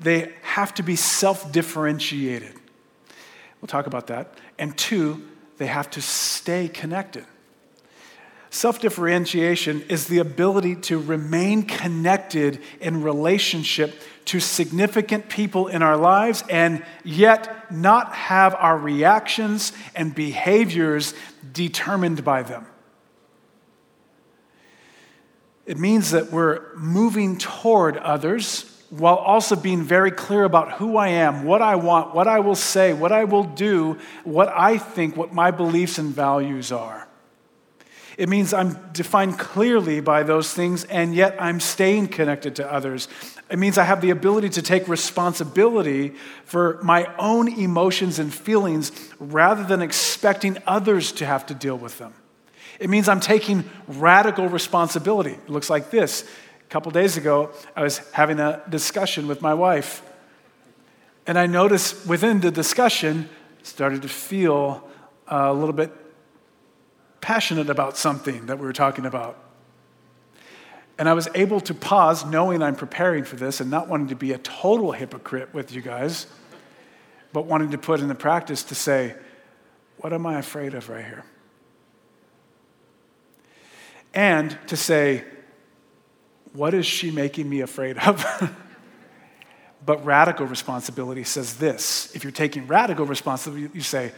they 0.00 0.32
have 0.42 0.74
to 0.74 0.82
be 0.82 0.96
self 0.96 1.50
differentiated. 1.52 2.54
We'll 3.60 3.68
talk 3.68 3.86
about 3.86 4.08
that. 4.08 4.34
And 4.58 4.76
two, 4.76 5.26
they 5.58 5.66
have 5.66 5.90
to 5.90 6.02
stay 6.02 6.68
connected. 6.68 7.24
Self 8.50 8.80
differentiation 8.80 9.82
is 9.88 10.06
the 10.06 10.18
ability 10.18 10.76
to 10.76 10.98
remain 10.98 11.64
connected 11.64 12.60
in 12.80 13.02
relationship 13.02 14.00
to 14.28 14.40
significant 14.40 15.30
people 15.30 15.68
in 15.68 15.82
our 15.82 15.96
lives 15.96 16.44
and 16.50 16.84
yet 17.02 17.72
not 17.72 18.14
have 18.14 18.54
our 18.54 18.76
reactions 18.76 19.72
and 19.96 20.14
behaviors 20.14 21.14
determined 21.54 22.22
by 22.22 22.42
them. 22.42 22.66
It 25.64 25.78
means 25.78 26.10
that 26.10 26.30
we're 26.30 26.76
moving 26.76 27.38
toward 27.38 27.96
others 27.96 28.84
while 28.90 29.16
also 29.16 29.56
being 29.56 29.82
very 29.82 30.10
clear 30.10 30.44
about 30.44 30.72
who 30.72 30.98
I 30.98 31.08
am, 31.08 31.44
what 31.44 31.62
I 31.62 31.76
want, 31.76 32.14
what 32.14 32.28
I 32.28 32.40
will 32.40 32.54
say, 32.54 32.92
what 32.92 33.12
I 33.12 33.24
will 33.24 33.44
do, 33.44 33.96
what 34.24 34.48
I 34.48 34.76
think, 34.76 35.16
what 35.16 35.32
my 35.32 35.50
beliefs 35.50 35.96
and 35.96 36.14
values 36.14 36.70
are. 36.70 37.07
It 38.18 38.28
means 38.28 38.52
I'm 38.52 38.76
defined 38.92 39.38
clearly 39.38 40.00
by 40.00 40.24
those 40.24 40.52
things, 40.52 40.82
and 40.82 41.14
yet 41.14 41.36
I'm 41.38 41.60
staying 41.60 42.08
connected 42.08 42.56
to 42.56 42.70
others. 42.70 43.06
It 43.48 43.60
means 43.60 43.78
I 43.78 43.84
have 43.84 44.00
the 44.00 44.10
ability 44.10 44.48
to 44.50 44.62
take 44.62 44.88
responsibility 44.88 46.14
for 46.44 46.80
my 46.82 47.08
own 47.16 47.46
emotions 47.46 48.18
and 48.18 48.34
feelings 48.34 48.90
rather 49.20 49.62
than 49.62 49.80
expecting 49.80 50.58
others 50.66 51.12
to 51.12 51.26
have 51.26 51.46
to 51.46 51.54
deal 51.54 51.78
with 51.78 51.98
them. 51.98 52.12
It 52.80 52.90
means 52.90 53.08
I'm 53.08 53.20
taking 53.20 53.70
radical 53.86 54.48
responsibility. 54.48 55.34
It 55.34 55.48
looks 55.48 55.70
like 55.70 55.90
this. 55.90 56.24
A 56.24 56.70
couple 56.70 56.90
days 56.90 57.16
ago, 57.16 57.50
I 57.76 57.84
was 57.84 57.98
having 58.10 58.40
a 58.40 58.64
discussion 58.68 59.28
with 59.28 59.42
my 59.42 59.54
wife, 59.54 60.02
and 61.24 61.38
I 61.38 61.46
noticed 61.46 62.04
within 62.04 62.40
the 62.40 62.50
discussion, 62.50 63.28
started 63.62 64.02
to 64.02 64.08
feel 64.08 64.82
a 65.28 65.54
little 65.54 65.72
bit 65.72 65.92
passionate 67.20 67.70
about 67.70 67.96
something 67.96 68.46
that 68.46 68.58
we 68.58 68.66
were 68.66 68.72
talking 68.72 69.06
about. 69.06 69.44
And 70.98 71.08
I 71.08 71.14
was 71.14 71.28
able 71.34 71.60
to 71.60 71.74
pause, 71.74 72.24
knowing 72.24 72.62
I'm 72.62 72.74
preparing 72.74 73.24
for 73.24 73.36
this 73.36 73.60
and 73.60 73.70
not 73.70 73.88
wanting 73.88 74.08
to 74.08 74.16
be 74.16 74.32
a 74.32 74.38
total 74.38 74.92
hypocrite 74.92 75.54
with 75.54 75.72
you 75.72 75.80
guys, 75.80 76.26
but 77.32 77.46
wanting 77.46 77.70
to 77.70 77.78
put 77.78 78.00
in 78.00 78.08
the 78.08 78.14
practice 78.16 78.64
to 78.64 78.74
say, 78.74 79.14
what 79.98 80.12
am 80.12 80.26
I 80.26 80.38
afraid 80.38 80.74
of 80.74 80.88
right 80.88 81.04
here? 81.04 81.24
And 84.12 84.58
to 84.66 84.76
say, 84.76 85.24
what 86.52 86.74
is 86.74 86.86
she 86.86 87.10
making 87.10 87.48
me 87.48 87.60
afraid 87.60 87.98
of? 87.98 88.24
but 89.86 90.04
radical 90.04 90.46
responsibility 90.46 91.24
says 91.24 91.56
this 91.56 92.14
if 92.16 92.24
you're 92.24 92.32
taking 92.32 92.66
radical 92.66 93.06
responsibility, 93.06 93.70
you 93.72 93.82
say, 93.82 94.12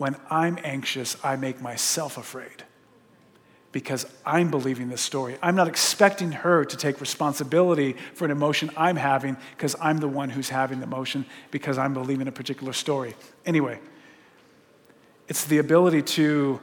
when 0.00 0.16
I'm 0.30 0.58
anxious, 0.64 1.14
I 1.22 1.36
make 1.36 1.60
myself 1.60 2.16
afraid 2.16 2.64
because 3.70 4.06
I'm 4.24 4.50
believing 4.50 4.88
this 4.88 5.02
story. 5.02 5.36
I'm 5.42 5.54
not 5.54 5.68
expecting 5.68 6.32
her 6.32 6.64
to 6.64 6.74
take 6.74 7.02
responsibility 7.02 7.96
for 8.14 8.24
an 8.24 8.30
emotion 8.30 8.70
I'm 8.78 8.96
having 8.96 9.36
because 9.54 9.76
I'm 9.78 9.98
the 9.98 10.08
one 10.08 10.30
who's 10.30 10.48
having 10.48 10.78
the 10.78 10.86
emotion 10.86 11.26
because 11.50 11.76
I'm 11.76 11.92
believing 11.92 12.28
a 12.28 12.32
particular 12.32 12.72
story. 12.72 13.14
Anyway, 13.44 13.78
it's 15.28 15.44
the 15.44 15.58
ability 15.58 16.00
to 16.16 16.62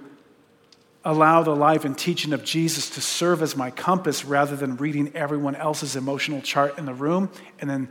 allow 1.05 1.43
the 1.43 1.55
life 1.55 1.85
and 1.85 1.95
teaching 1.95 2.33
of 2.33 2.43
Jesus 2.43 2.89
to 2.89 3.01
serve 3.01 3.43
as 3.43 3.55
my 3.55 3.69
compass 3.69 4.25
rather 4.25 4.55
than 4.55 4.77
reading 4.77 5.15
everyone 5.15 5.55
else's 5.55 5.95
emotional 5.95 6.41
chart 6.41 6.79
in 6.79 6.85
the 6.85 6.93
room 6.95 7.29
and 7.59 7.69
then 7.69 7.87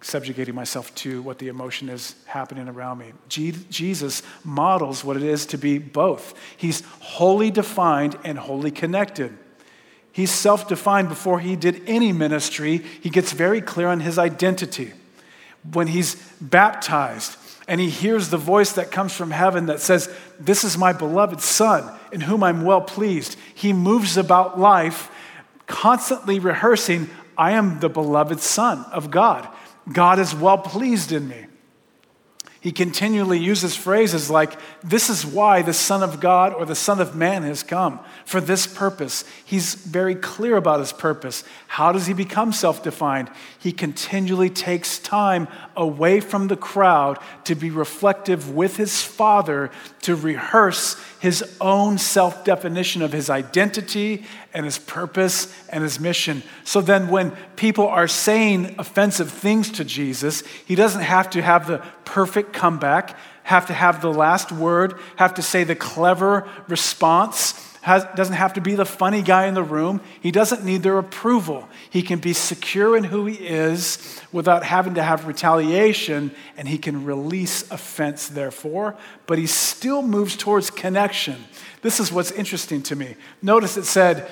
subjugating 0.00 0.54
myself 0.54 0.94
to 0.94 1.22
what 1.22 1.38
the 1.38 1.48
emotion 1.48 1.88
is 1.88 2.14
happening 2.26 2.68
around 2.68 2.98
me. 2.98 3.12
Jesus 3.28 4.22
models 4.44 5.04
what 5.04 5.16
it 5.16 5.22
is 5.22 5.46
to 5.46 5.58
be 5.58 5.78
both. 5.78 6.34
He's 6.56 6.82
wholly 7.00 7.50
defined 7.50 8.16
and 8.24 8.38
wholly 8.38 8.70
connected. 8.70 9.36
He's 10.12 10.30
self 10.30 10.68
defined 10.68 11.08
before 11.08 11.40
he 11.40 11.56
did 11.56 11.82
any 11.86 12.12
ministry. 12.12 12.78
He 12.78 13.10
gets 13.10 13.32
very 13.32 13.60
clear 13.60 13.88
on 13.88 14.00
his 14.00 14.18
identity. 14.18 14.92
When 15.72 15.88
he's 15.88 16.14
baptized 16.40 17.36
and 17.68 17.80
he 17.80 17.90
hears 17.90 18.30
the 18.30 18.36
voice 18.36 18.72
that 18.72 18.90
comes 18.90 19.12
from 19.12 19.30
heaven 19.30 19.66
that 19.66 19.80
says, 19.80 20.08
This 20.38 20.62
is 20.62 20.78
my 20.78 20.92
beloved 20.92 21.40
Son, 21.40 21.92
in 22.12 22.20
whom 22.20 22.42
I'm 22.42 22.64
well 22.64 22.80
pleased, 22.80 23.36
he 23.54 23.72
moves 23.72 24.16
about 24.16 24.58
life 24.58 25.10
constantly 25.66 26.38
rehearsing, 26.38 27.10
I 27.36 27.52
am 27.52 27.80
the 27.80 27.88
beloved 27.88 28.40
Son 28.40 28.84
of 28.92 29.10
God. 29.10 29.48
God 29.92 30.18
is 30.18 30.34
well 30.34 30.58
pleased 30.58 31.12
in 31.12 31.28
me. 31.28 31.46
He 32.60 32.72
continually 32.72 33.38
uses 33.38 33.76
phrases 33.76 34.30
like, 34.30 34.58
This 34.82 35.10
is 35.10 35.24
why 35.24 35.62
the 35.62 35.72
Son 35.72 36.02
of 36.02 36.20
God 36.20 36.52
or 36.54 36.64
the 36.64 36.74
Son 36.74 37.00
of 37.00 37.14
Man 37.14 37.42
has 37.42 37.62
come, 37.62 38.00
for 38.24 38.40
this 38.40 38.66
purpose. 38.66 39.24
He's 39.44 39.74
very 39.74 40.14
clear 40.14 40.56
about 40.56 40.80
his 40.80 40.92
purpose. 40.92 41.44
How 41.68 41.92
does 41.92 42.06
he 42.06 42.14
become 42.14 42.52
self 42.52 42.82
defined? 42.82 43.30
He 43.58 43.72
continually 43.72 44.50
takes 44.50 44.98
time 44.98 45.48
away 45.76 46.20
from 46.20 46.48
the 46.48 46.56
crowd 46.56 47.18
to 47.44 47.54
be 47.54 47.70
reflective 47.70 48.54
with 48.54 48.76
his 48.76 49.02
Father, 49.02 49.70
to 50.02 50.16
rehearse 50.16 50.96
his 51.20 51.56
own 51.60 51.98
self 51.98 52.44
definition 52.44 53.02
of 53.02 53.12
his 53.12 53.28
identity 53.28 54.24
and 54.54 54.64
his 54.64 54.78
purpose 54.78 55.54
and 55.68 55.82
his 55.82 56.00
mission. 56.00 56.42
So 56.64 56.80
then, 56.80 57.08
when 57.08 57.32
people 57.56 57.86
are 57.86 58.08
saying 58.08 58.74
offensive 58.78 59.30
things 59.30 59.70
to 59.72 59.84
Jesus, 59.84 60.42
he 60.64 60.74
doesn't 60.74 61.02
have 61.02 61.28
to 61.30 61.42
have 61.42 61.66
the 61.66 61.84
perfect 62.04 62.54
comeback, 62.56 63.16
have 63.44 63.66
to 63.66 63.72
have 63.72 64.00
the 64.00 64.12
last 64.12 64.50
word, 64.50 64.98
have 65.16 65.34
to 65.34 65.42
say 65.42 65.62
the 65.62 65.76
clever 65.76 66.48
response. 66.66 67.62
Has, 67.82 68.04
doesn't 68.16 68.34
have 68.34 68.54
to 68.54 68.60
be 68.60 68.74
the 68.74 68.84
funny 68.84 69.22
guy 69.22 69.46
in 69.46 69.54
the 69.54 69.62
room. 69.62 70.00
He 70.20 70.32
doesn't 70.32 70.64
need 70.64 70.82
their 70.82 70.98
approval. 70.98 71.68
He 71.88 72.02
can 72.02 72.18
be 72.18 72.32
secure 72.32 72.96
in 72.96 73.04
who 73.04 73.26
he 73.26 73.36
is 73.36 74.20
without 74.32 74.64
having 74.64 74.94
to 74.94 75.04
have 75.04 75.28
retaliation, 75.28 76.32
and 76.56 76.66
he 76.66 76.78
can 76.78 77.04
release 77.04 77.70
offense, 77.70 78.26
therefore, 78.26 78.96
but 79.28 79.38
he 79.38 79.46
still 79.46 80.02
moves 80.02 80.36
towards 80.36 80.68
connection. 80.68 81.36
This 81.82 82.00
is 82.00 82.10
what's 82.10 82.32
interesting 82.32 82.82
to 82.82 82.96
me. 82.96 83.14
Notice 83.40 83.76
it 83.76 83.84
said, 83.84 84.28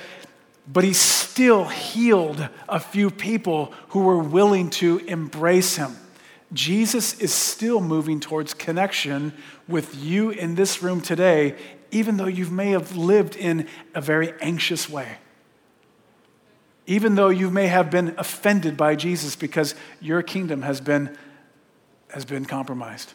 but 0.67 0.83
he 0.83 0.93
still 0.93 1.67
healed 1.67 2.49
a 2.69 2.81
few 2.81 3.09
people 3.09 3.73
who 3.91 4.01
were 4.01 4.19
willing 4.19 4.71
to 4.71 4.99
embrace 5.07 5.77
him. 5.77 5.95
Jesus 6.55 7.19
is 7.21 7.35
still 7.35 7.81
moving 7.81 8.21
towards 8.21 8.55
connection 8.55 9.33
with 9.69 9.97
you 9.97 10.31
in 10.31 10.55
this 10.55 10.83
room 10.83 11.01
today, 11.01 11.57
even 11.91 12.17
though 12.17 12.27
you 12.27 12.47
may 12.47 12.71
have 12.71 12.97
lived 12.97 13.37
in 13.37 13.69
a 13.95 14.01
very 14.01 14.33
anxious 14.41 14.89
way. 14.89 15.19
Even 16.87 17.17
though 17.17 17.29
you 17.29 17.51
may 17.51 17.67
have 17.67 17.91
been 17.91 18.15
offended 18.19 18.77
by 18.77 18.95
Jesus 18.95 19.37
because 19.37 19.75
your 20.01 20.23
kingdom 20.23 20.63
has 20.63 20.81
been, 20.81 21.17
has 22.11 22.25
been 22.25 22.45
compromised. 22.45 23.13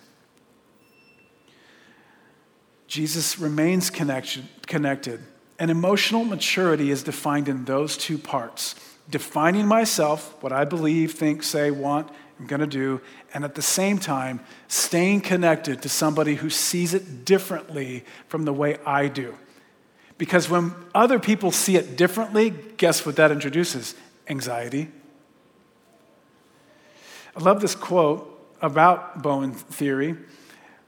Jesus 2.87 3.39
remains 3.39 3.89
connection, 3.89 4.49
connected. 4.67 5.21
And 5.59 5.69
emotional 5.69 6.25
maturity 6.25 6.91
is 6.91 7.03
defined 7.03 7.47
in 7.47 7.65
those 7.65 7.95
two 7.95 8.17
parts 8.17 8.75
defining 9.09 9.65
myself, 9.65 10.35
what 10.41 10.51
I 10.51 10.65
believe, 10.65 11.13
think, 11.13 11.43
say, 11.43 11.71
want, 11.71 12.09
I'm 12.39 12.45
going 12.45 12.61
to 12.61 12.67
do, 12.67 13.01
and 13.33 13.43
at 13.43 13.55
the 13.55 13.61
same 13.61 13.97
time, 13.97 14.39
staying 14.69 15.21
connected 15.21 15.81
to 15.81 15.89
somebody 15.89 16.35
who 16.35 16.49
sees 16.49 16.93
it 16.93 17.25
differently 17.25 18.05
from 18.27 18.45
the 18.45 18.53
way 18.53 18.77
I 18.85 19.07
do. 19.09 19.35
Because 20.17 20.49
when 20.49 20.73
other 20.95 21.19
people 21.19 21.51
see 21.51 21.75
it 21.75 21.97
differently, 21.97 22.53
guess 22.77 23.05
what 23.05 23.17
that 23.17 23.31
introduces? 23.31 23.95
Anxiety. 24.27 24.89
I 27.35 27.41
love 27.41 27.61
this 27.61 27.75
quote 27.75 28.25
about 28.61 29.21
Bowen 29.21 29.53
theory 29.53 30.15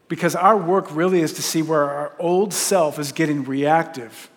because 0.07 0.35
our 0.35 0.57
work 0.57 0.93
really 0.93 1.21
is 1.21 1.33
to 1.33 1.41
see 1.41 1.61
where 1.61 1.89
our 1.89 2.13
old 2.19 2.53
self 2.53 2.99
is 2.99 3.11
getting 3.11 3.43
reactive. 3.43 4.29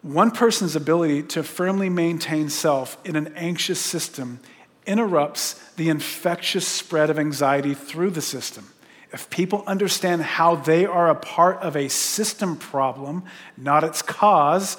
One 0.00 0.30
person's 0.30 0.74
ability 0.74 1.24
to 1.24 1.42
firmly 1.42 1.88
maintain 1.88 2.48
self 2.48 2.96
in 3.04 3.14
an 3.14 3.34
anxious 3.36 3.78
system 3.78 4.40
interrupts 4.86 5.54
the 5.76 5.88
infectious 5.88 6.66
spread 6.66 7.10
of 7.10 7.18
anxiety 7.18 7.74
through 7.74 8.10
the 8.10 8.22
system. 8.22 8.68
If 9.12 9.28
people 9.28 9.62
understand 9.66 10.22
how 10.22 10.56
they 10.56 10.86
are 10.86 11.10
a 11.10 11.14
part 11.14 11.58
of 11.58 11.76
a 11.76 11.88
system 11.88 12.56
problem, 12.56 13.24
not 13.56 13.84
its 13.84 14.00
cause, 14.00 14.78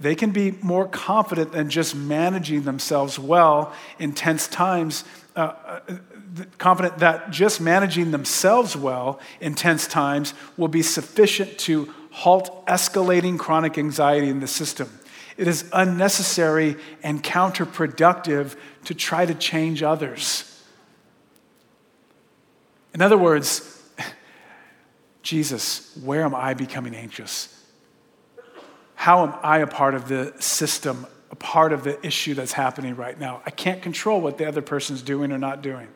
they 0.00 0.14
can 0.14 0.30
be 0.30 0.52
more 0.62 0.86
confident 0.86 1.52
than 1.52 1.70
just 1.70 1.94
managing 1.94 2.62
themselves 2.62 3.18
well 3.18 3.72
in 3.98 4.12
tense 4.12 4.48
times. 4.48 5.04
Uh, 5.36 5.54
uh, 5.66 5.80
confident 6.58 6.98
that 6.98 7.30
just 7.30 7.60
managing 7.60 8.10
themselves 8.10 8.76
well 8.76 9.20
in 9.40 9.54
tense 9.54 9.86
times 9.86 10.34
will 10.56 10.68
be 10.68 10.82
sufficient 10.82 11.58
to 11.58 11.92
halt 12.10 12.66
escalating 12.66 13.38
chronic 13.38 13.78
anxiety 13.78 14.28
in 14.28 14.40
the 14.40 14.46
system. 14.46 14.97
It 15.38 15.46
is 15.46 15.70
unnecessary 15.72 16.76
and 17.04 17.22
counterproductive 17.22 18.56
to 18.84 18.94
try 18.94 19.24
to 19.24 19.34
change 19.34 19.84
others. 19.84 20.44
In 22.92 23.00
other 23.00 23.16
words, 23.16 23.80
Jesus, 25.22 25.96
where 26.02 26.24
am 26.24 26.34
I 26.34 26.54
becoming 26.54 26.96
anxious? 26.96 27.54
How 28.96 29.26
am 29.26 29.34
I 29.44 29.58
a 29.58 29.68
part 29.68 29.94
of 29.94 30.08
the 30.08 30.34
system, 30.40 31.06
a 31.30 31.36
part 31.36 31.72
of 31.72 31.84
the 31.84 32.04
issue 32.04 32.34
that's 32.34 32.52
happening 32.52 32.96
right 32.96 33.18
now? 33.18 33.40
I 33.46 33.50
can't 33.50 33.80
control 33.80 34.20
what 34.20 34.38
the 34.38 34.48
other 34.48 34.60
person's 34.60 35.02
doing 35.02 35.30
or 35.30 35.38
not 35.38 35.62
doing. 35.62 35.86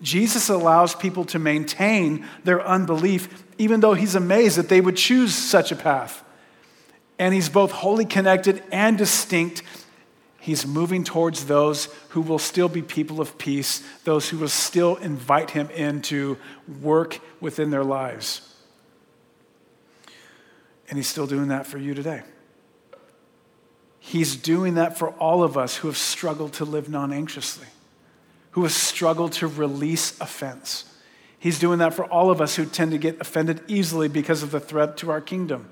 Jesus 0.00 0.48
allows 0.48 0.94
people 0.94 1.26
to 1.26 1.38
maintain 1.38 2.26
their 2.44 2.66
unbelief, 2.66 3.44
even 3.58 3.80
though 3.80 3.92
he's 3.92 4.14
amazed 4.14 4.56
that 4.56 4.70
they 4.70 4.80
would 4.80 4.96
choose 4.96 5.34
such 5.34 5.70
a 5.70 5.76
path. 5.76 6.24
And 7.20 7.32
he's 7.32 7.48
both 7.48 7.70
wholly 7.70 8.04
connected 8.04 8.64
and 8.72 8.98
distinct 8.98 9.62
He's 10.40 10.66
moving 10.66 11.04
towards 11.04 11.44
those 11.44 11.90
who 12.08 12.22
will 12.22 12.38
still 12.38 12.70
be 12.70 12.80
people 12.80 13.20
of 13.20 13.36
peace, 13.36 13.82
those 14.04 14.30
who 14.30 14.38
will 14.38 14.48
still 14.48 14.96
invite 14.96 15.50
him 15.50 15.68
in 15.70 16.00
to 16.02 16.38
work 16.80 17.20
within 17.40 17.68
their 17.70 17.84
lives. 17.84 18.40
And 20.88 20.96
he's 20.96 21.06
still 21.06 21.26
doing 21.26 21.48
that 21.48 21.66
for 21.66 21.76
you 21.76 21.92
today. 21.92 22.22
He's 23.98 24.34
doing 24.34 24.74
that 24.74 24.96
for 24.96 25.10
all 25.10 25.42
of 25.42 25.58
us 25.58 25.76
who 25.76 25.88
have 25.88 25.98
struggled 25.98 26.54
to 26.54 26.64
live 26.64 26.88
non 26.88 27.12
anxiously, 27.12 27.66
who 28.52 28.62
have 28.62 28.72
struggled 28.72 29.32
to 29.32 29.46
release 29.46 30.18
offense. 30.22 30.86
He's 31.38 31.58
doing 31.58 31.80
that 31.80 31.92
for 31.92 32.06
all 32.06 32.30
of 32.30 32.40
us 32.40 32.56
who 32.56 32.64
tend 32.64 32.92
to 32.92 32.98
get 32.98 33.20
offended 33.20 33.60
easily 33.68 34.08
because 34.08 34.42
of 34.42 34.52
the 34.52 34.60
threat 34.60 34.96
to 34.98 35.10
our 35.10 35.20
kingdom. 35.20 35.70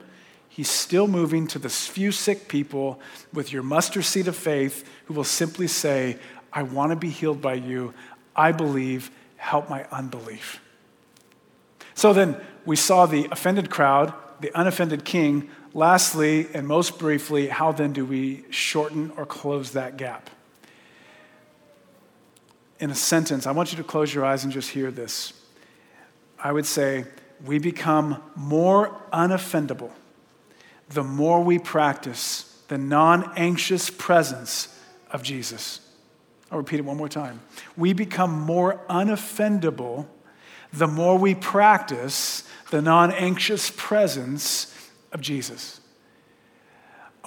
He's 0.59 0.69
still 0.69 1.07
moving 1.07 1.47
to 1.49 1.61
the 1.61 1.69
few 1.69 2.11
sick 2.11 2.49
people 2.49 2.99
with 3.33 3.53
your 3.53 3.63
mustard 3.63 4.05
seed 4.05 4.27
of 4.27 4.35
faith 4.35 4.85
who 5.05 5.15
will 5.15 5.23
simply 5.23 5.69
say, 5.69 6.19
I 6.53 6.65
want 6.65 6.91
to 6.91 6.97
be 6.97 7.11
healed 7.11 7.41
by 7.41 7.55
you. 7.55 7.95
I 8.35 8.51
believe. 8.51 9.13
Help 9.37 9.71
my 9.71 9.87
unbelief. 9.93 10.61
So 11.95 12.13
then 12.13 12.41
we 12.67 12.75
saw 12.75 13.07
the 13.07 13.29
offended 13.31 13.71
crowd, 13.71 14.13
the 14.41 14.51
unoffended 14.53 15.05
king. 15.05 15.49
Lastly, 15.75 16.49
and 16.53 16.67
most 16.67 16.99
briefly, 16.99 17.47
how 17.47 17.71
then 17.71 17.93
do 17.93 18.05
we 18.05 18.45
shorten 18.51 19.13
or 19.17 19.25
close 19.25 19.71
that 19.75 19.97
gap? 19.97 20.29
In 22.81 22.91
a 22.91 22.97
sentence, 22.97 23.47
I 23.47 23.53
want 23.53 23.71
you 23.71 23.79
to 23.79 23.85
close 23.85 24.13
your 24.13 24.25
eyes 24.25 24.43
and 24.43 24.53
just 24.53 24.71
hear 24.71 24.91
this. 24.91 25.35
I 26.37 26.51
would 26.51 26.67
say, 26.67 27.05
we 27.45 27.61
become 27.61 28.21
more 28.35 29.01
unoffendable 29.13 29.93
the 30.91 31.05
more 31.05 31.43
we 31.43 31.59
practice 31.59 32.45
the 32.69 32.79
non 32.79 33.33
anxious 33.37 33.91
presence 33.91 34.69
of 35.11 35.23
Jesus. 35.23 35.81
I'll 36.51 36.59
repeat 36.59 36.81
it 36.81 36.85
one 36.85 36.97
more 36.97 37.09
time. 37.09 37.41
We 37.77 37.93
become 37.93 38.41
more 38.41 38.81
unoffendable 38.89 40.07
the 40.73 40.87
more 40.87 41.17
we 41.17 41.35
practice 41.35 42.49
the 42.71 42.83
non 42.83 43.11
anxious 43.13 43.71
presence 43.75 44.75
of 45.13 45.21
Jesus. 45.21 45.78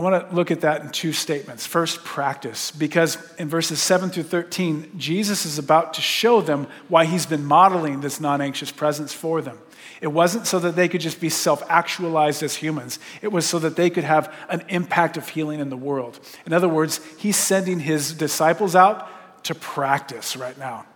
I 0.01 0.03
want 0.03 0.29
to 0.29 0.35
look 0.35 0.49
at 0.49 0.61
that 0.61 0.81
in 0.81 0.89
two 0.89 1.13
statements. 1.13 1.67
First, 1.67 2.03
practice, 2.03 2.71
because 2.71 3.19
in 3.37 3.49
verses 3.49 3.79
7 3.79 4.09
through 4.09 4.23
13, 4.23 4.93
Jesus 4.97 5.45
is 5.45 5.59
about 5.59 5.93
to 5.93 6.01
show 6.01 6.41
them 6.41 6.65
why 6.87 7.05
he's 7.05 7.27
been 7.27 7.45
modeling 7.45 8.01
this 8.01 8.19
non 8.19 8.41
anxious 8.41 8.71
presence 8.71 9.13
for 9.13 9.43
them. 9.43 9.59
It 10.01 10.07
wasn't 10.07 10.47
so 10.47 10.57
that 10.57 10.75
they 10.75 10.89
could 10.89 11.01
just 11.01 11.21
be 11.21 11.29
self 11.29 11.61
actualized 11.69 12.41
as 12.41 12.55
humans, 12.55 12.97
it 13.21 13.27
was 13.27 13.45
so 13.45 13.59
that 13.59 13.75
they 13.75 13.91
could 13.91 14.03
have 14.03 14.33
an 14.49 14.63
impact 14.69 15.17
of 15.17 15.29
healing 15.29 15.59
in 15.59 15.69
the 15.69 15.77
world. 15.77 16.19
In 16.47 16.53
other 16.53 16.67
words, 16.67 16.99
he's 17.19 17.37
sending 17.37 17.79
his 17.79 18.11
disciples 18.11 18.75
out 18.75 19.07
to 19.43 19.53
practice 19.53 20.35
right 20.35 20.57
now. 20.57 20.87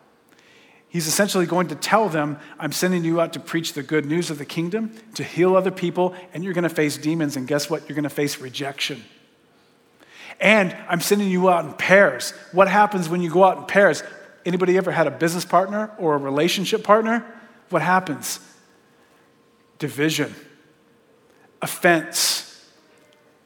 He's 0.95 1.07
essentially 1.07 1.45
going 1.45 1.67
to 1.67 1.75
tell 1.75 2.07
them, 2.07 2.39
I'm 2.57 2.71
sending 2.71 3.03
you 3.03 3.19
out 3.19 3.33
to 3.33 3.41
preach 3.41 3.73
the 3.73 3.83
good 3.83 4.05
news 4.05 4.29
of 4.29 4.37
the 4.37 4.45
kingdom, 4.45 4.93
to 5.15 5.25
heal 5.25 5.57
other 5.57 5.69
people, 5.69 6.15
and 6.33 6.41
you're 6.41 6.53
going 6.53 6.63
to 6.63 6.69
face 6.69 6.95
demons. 6.95 7.35
And 7.35 7.45
guess 7.45 7.69
what? 7.69 7.89
You're 7.89 7.97
going 7.97 8.03
to 8.03 8.09
face 8.09 8.39
rejection. 8.39 9.03
And 10.39 10.73
I'm 10.87 11.01
sending 11.01 11.27
you 11.27 11.49
out 11.49 11.65
in 11.65 11.73
pairs. 11.73 12.31
What 12.53 12.69
happens 12.69 13.09
when 13.09 13.21
you 13.21 13.29
go 13.29 13.43
out 13.43 13.57
in 13.57 13.65
pairs? 13.65 14.03
Anybody 14.45 14.77
ever 14.77 14.89
had 14.89 15.05
a 15.05 15.11
business 15.11 15.43
partner 15.43 15.91
or 15.97 16.15
a 16.15 16.17
relationship 16.17 16.81
partner? 16.85 17.25
What 17.71 17.81
happens? 17.81 18.39
division, 19.79 20.33
offense, 21.61 22.65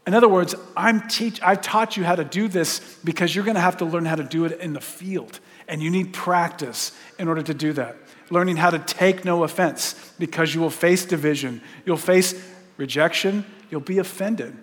In 0.05 0.13
other 0.13 0.29
words, 0.29 0.53
I'm 0.77 1.07
teach, 1.07 1.41
I've 1.41 1.63
taught 1.63 1.97
you 1.97 2.03
how 2.03 2.15
to 2.15 2.23
do 2.23 2.47
this 2.47 2.99
because 3.03 3.33
you're 3.33 3.43
going 3.43 3.55
to 3.55 3.61
have 3.61 3.77
to 3.77 3.85
learn 3.85 4.05
how 4.05 4.17
to 4.17 4.23
do 4.23 4.45
it 4.45 4.59
in 4.59 4.73
the 4.73 4.81
field. 4.81 5.39
And 5.69 5.81
you 5.81 5.89
need 5.89 6.11
practice 6.11 6.91
in 7.17 7.29
order 7.29 7.43
to 7.43 7.53
do 7.53 7.71
that. 7.73 7.95
Learning 8.29 8.57
how 8.57 8.71
to 8.71 8.79
take 8.79 9.23
no 9.23 9.43
offense 9.43 10.13
because 10.19 10.53
you 10.53 10.59
will 10.59 10.69
face 10.69 11.05
division, 11.05 11.61
you'll 11.85 11.95
face 11.95 12.33
rejection, 12.75 13.45
you'll 13.69 13.79
be 13.79 13.99
offended. 13.99 14.57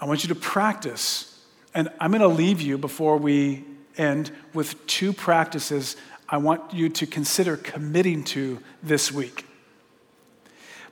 I 0.00 0.04
want 0.04 0.24
you 0.24 0.28
to 0.28 0.34
practice. 0.34 1.40
And 1.74 1.88
I'm 2.00 2.10
going 2.10 2.20
to 2.20 2.28
leave 2.28 2.60
you 2.60 2.76
before 2.76 3.16
we 3.16 3.64
end 3.96 4.32
with 4.52 4.86
two 4.86 5.12
practices 5.12 5.96
I 6.28 6.38
want 6.38 6.72
you 6.72 6.88
to 6.88 7.06
consider 7.06 7.56
committing 7.56 8.24
to 8.24 8.58
this 8.82 9.12
week. 9.12 9.46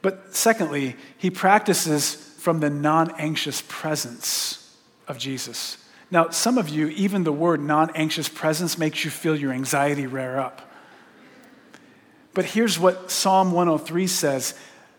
But 0.03 0.34
secondly, 0.36 0.97
he 1.16 1.30
practices 1.30 2.14
from 2.14 2.61
the 2.61 2.70
non 2.70 3.11
anxious 3.18 3.62
presence 3.66 4.76
of 5.09 5.18
Jesus. 5.18 5.78
Now, 6.11 6.30
some 6.30 6.58
of 6.58 6.68
you, 6.68 6.88
even 6.88 7.24
the 7.24 7.32
word 7.32 7.61
non 7.61 7.90
anxious 7.94 8.28
presence 8.28 8.76
makes 8.76 9.04
you 9.04 9.11
feel 9.11 9.36
your 9.36 9.52
anxiety 9.52 10.06
rear 10.06 10.38
up. 10.38 10.70
But 12.34 12.46
here's 12.46 12.78
what 12.78 13.11
Psalm 13.11 13.52
103 13.52 14.06
says 14.06 14.54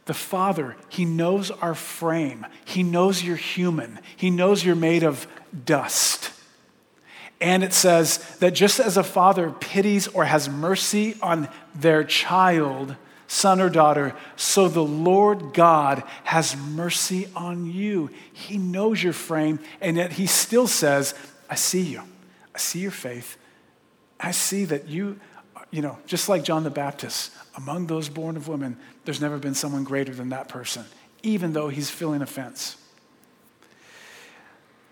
The 0.06 0.14
Father, 0.14 0.76
He 0.90 1.06
knows 1.06 1.52
our 1.52 1.76
frame, 1.76 2.46
He 2.64 2.84
knows 2.84 3.24
you're 3.24 3.36
human, 3.36 4.00
He 4.16 4.30
knows 4.30 4.64
you're 4.64 4.76
made 4.76 5.04
of 5.04 5.28
dust. 5.66 6.32
And 7.42 7.64
it 7.64 7.74
says 7.74 8.20
that 8.38 8.52
just 8.52 8.80
as 8.80 8.98
a 8.98 9.04
father 9.04 9.50
pities 9.50 10.08
or 10.08 10.26
has 10.26 10.48
mercy 10.48 11.16
on 11.24 11.50
their 11.74 12.04
child, 12.04 12.96
son 13.32 13.62
or 13.62 13.70
daughter, 13.70 14.14
so 14.36 14.68
the 14.68 14.84
Lord 14.84 15.54
God 15.54 16.04
has 16.26 16.58
mercy 16.58 17.30
on 17.34 17.66
you. 17.66 18.10
He 18.34 18.58
knows 18.58 19.02
your 19.02 19.14
frame, 19.14 19.60
and 19.80 19.96
yet 19.96 20.12
He 20.12 20.28
still 20.28 20.68
says, 20.68 21.16
I 21.50 21.56
see 21.56 21.82
you. 21.82 22.04
I 22.54 22.58
see 22.58 22.80
your 22.80 22.92
faith. 22.92 23.38
I 24.20 24.32
see 24.32 24.66
that 24.66 24.90
you, 24.90 25.18
you 25.72 25.82
know, 25.82 25.98
just 26.06 26.28
like 26.28 26.44
John 26.44 26.66
the 26.66 26.70
Baptist, 26.70 27.32
among 27.56 27.88
those 27.88 28.10
born 28.10 28.36
of 28.36 28.50
women, 28.50 28.78
there's 29.06 29.22
never 29.22 29.38
been 29.38 29.54
someone 29.56 29.86
greater 29.86 30.14
than 30.14 30.28
that 30.30 30.50
person, 30.50 30.84
even 31.24 31.54
though 31.54 31.70
he's 31.70 31.90
feeling 31.90 32.22
offense. 32.22 32.76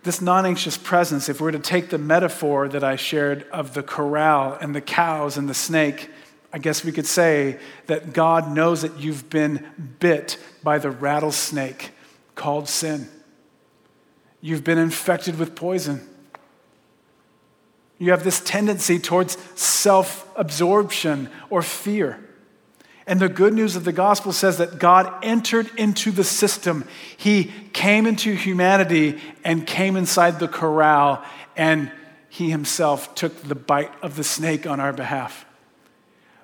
This 0.04 0.22
non 0.22 0.46
anxious 0.46 0.78
presence, 0.78 1.28
if 1.28 1.42
we're 1.42 1.52
to 1.52 1.60
take 1.60 1.90
the 1.90 1.98
metaphor 1.98 2.70
that 2.70 2.86
I 2.86 2.96
shared 2.96 3.46
of 3.52 3.74
the 3.74 3.84
corral 3.84 4.54
and 4.54 4.74
the 4.74 4.80
cows 4.80 5.36
and 5.36 5.50
the 5.50 5.54
snake, 5.54 6.10
I 6.52 6.58
guess 6.58 6.84
we 6.84 6.92
could 6.92 7.06
say 7.06 7.60
that 7.88 8.14
God 8.14 8.52
knows 8.52 8.82
that 8.82 9.00
you've 9.00 9.30
been 9.30 9.66
bit 10.00 10.38
by 10.64 10.80
the 10.80 10.90
rattlesnake 10.90 11.92
called 12.36 12.68
sin. 12.68 13.08
You've 14.42 14.64
been 14.64 14.78
infected 14.78 15.38
with 15.38 15.56
poison. 15.56 16.08
You 18.00 18.12
have 18.12 18.24
this 18.24 18.40
tendency 18.40 18.98
towards 18.98 19.38
self 19.60 20.28
absorption 20.36 21.30
or 21.50 21.62
fear. 21.62 22.20
And 23.06 23.20
the 23.20 23.28
good 23.28 23.54
news 23.54 23.76
of 23.76 23.84
the 23.84 23.92
gospel 23.92 24.32
says 24.32 24.60
that 24.60 24.80
God 24.80 25.12
entered 25.24 25.70
into 25.78 26.12
the 26.12 26.24
system. 26.24 26.88
He 27.18 27.52
came 27.74 28.06
into 28.06 28.34
humanity 28.36 29.20
and 29.44 29.66
came 29.66 29.98
inside 29.98 30.40
the 30.40 30.48
corral, 30.48 31.24
and 31.58 31.92
he 32.30 32.52
himself 32.52 33.16
took 33.16 33.42
the 33.42 33.56
bite 33.56 33.92
of 34.04 34.16
the 34.16 34.24
snake 34.24 34.68
on 34.68 34.80
our 34.80 34.94
behalf. 34.94 35.46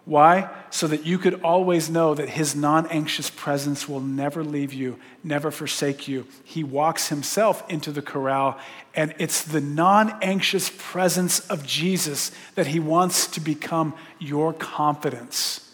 Why? 0.05 0.51
So 0.69 0.85
that 0.87 1.03
you 1.03 1.17
could 1.17 1.41
always 1.41 1.89
know 1.89 2.13
that 2.13 2.29
his 2.29 2.55
non 2.55 2.85
anxious 2.87 3.31
presence 3.31 3.89
will 3.89 3.99
never 3.99 4.43
leave 4.43 4.71
you, 4.71 4.99
never 5.23 5.49
forsake 5.49 6.07
you. 6.07 6.27
He 6.43 6.63
walks 6.63 7.09
himself 7.09 7.67
into 7.69 7.91
the 7.91 8.03
corral, 8.03 8.59
and 8.93 9.15
it's 9.17 9.43
the 9.43 9.61
non 9.61 10.15
anxious 10.21 10.71
presence 10.77 11.39
of 11.47 11.65
Jesus 11.65 12.31
that 12.53 12.67
he 12.67 12.79
wants 12.79 13.25
to 13.27 13.39
become 13.39 13.95
your 14.19 14.53
confidence. 14.53 15.73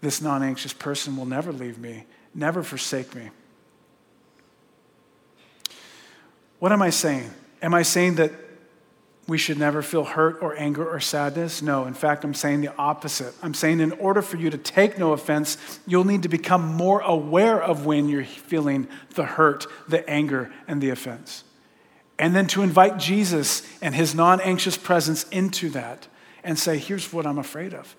This 0.00 0.22
non 0.22 0.42
anxious 0.42 0.72
person 0.72 1.14
will 1.14 1.26
never 1.26 1.52
leave 1.52 1.78
me, 1.78 2.06
never 2.34 2.62
forsake 2.62 3.14
me. 3.14 3.28
What 6.58 6.72
am 6.72 6.80
I 6.80 6.88
saying? 6.88 7.30
Am 7.60 7.74
I 7.74 7.82
saying 7.82 8.14
that 8.14 8.32
we 9.28 9.36
should 9.36 9.58
never 9.58 9.82
feel 9.82 10.04
hurt 10.04 10.38
or 10.40 10.58
anger 10.58 10.88
or 10.88 10.98
sadness. 10.98 11.60
No, 11.60 11.84
in 11.84 11.92
fact, 11.92 12.24
I'm 12.24 12.32
saying 12.32 12.62
the 12.62 12.74
opposite. 12.76 13.34
I'm 13.42 13.52
saying 13.52 13.80
in 13.80 13.92
order 13.92 14.22
for 14.22 14.38
you 14.38 14.48
to 14.48 14.56
take 14.56 14.98
no 14.98 15.12
offense, 15.12 15.58
you'll 15.86 16.04
need 16.04 16.22
to 16.22 16.30
become 16.30 16.62
more 16.62 17.00
aware 17.02 17.62
of 17.62 17.84
when 17.84 18.08
you're 18.08 18.24
feeling 18.24 18.88
the 19.14 19.24
hurt, 19.24 19.66
the 19.86 20.08
anger, 20.08 20.50
and 20.66 20.80
the 20.80 20.88
offense. 20.88 21.44
And 22.18 22.34
then 22.34 22.46
to 22.48 22.62
invite 22.62 22.96
Jesus 22.96 23.62
and 23.82 23.94
his 23.94 24.14
non 24.14 24.40
anxious 24.40 24.78
presence 24.78 25.24
into 25.28 25.68
that 25.70 26.08
and 26.42 26.58
say, 26.58 26.78
here's 26.78 27.12
what 27.12 27.26
I'm 27.26 27.38
afraid 27.38 27.74
of. 27.74 27.94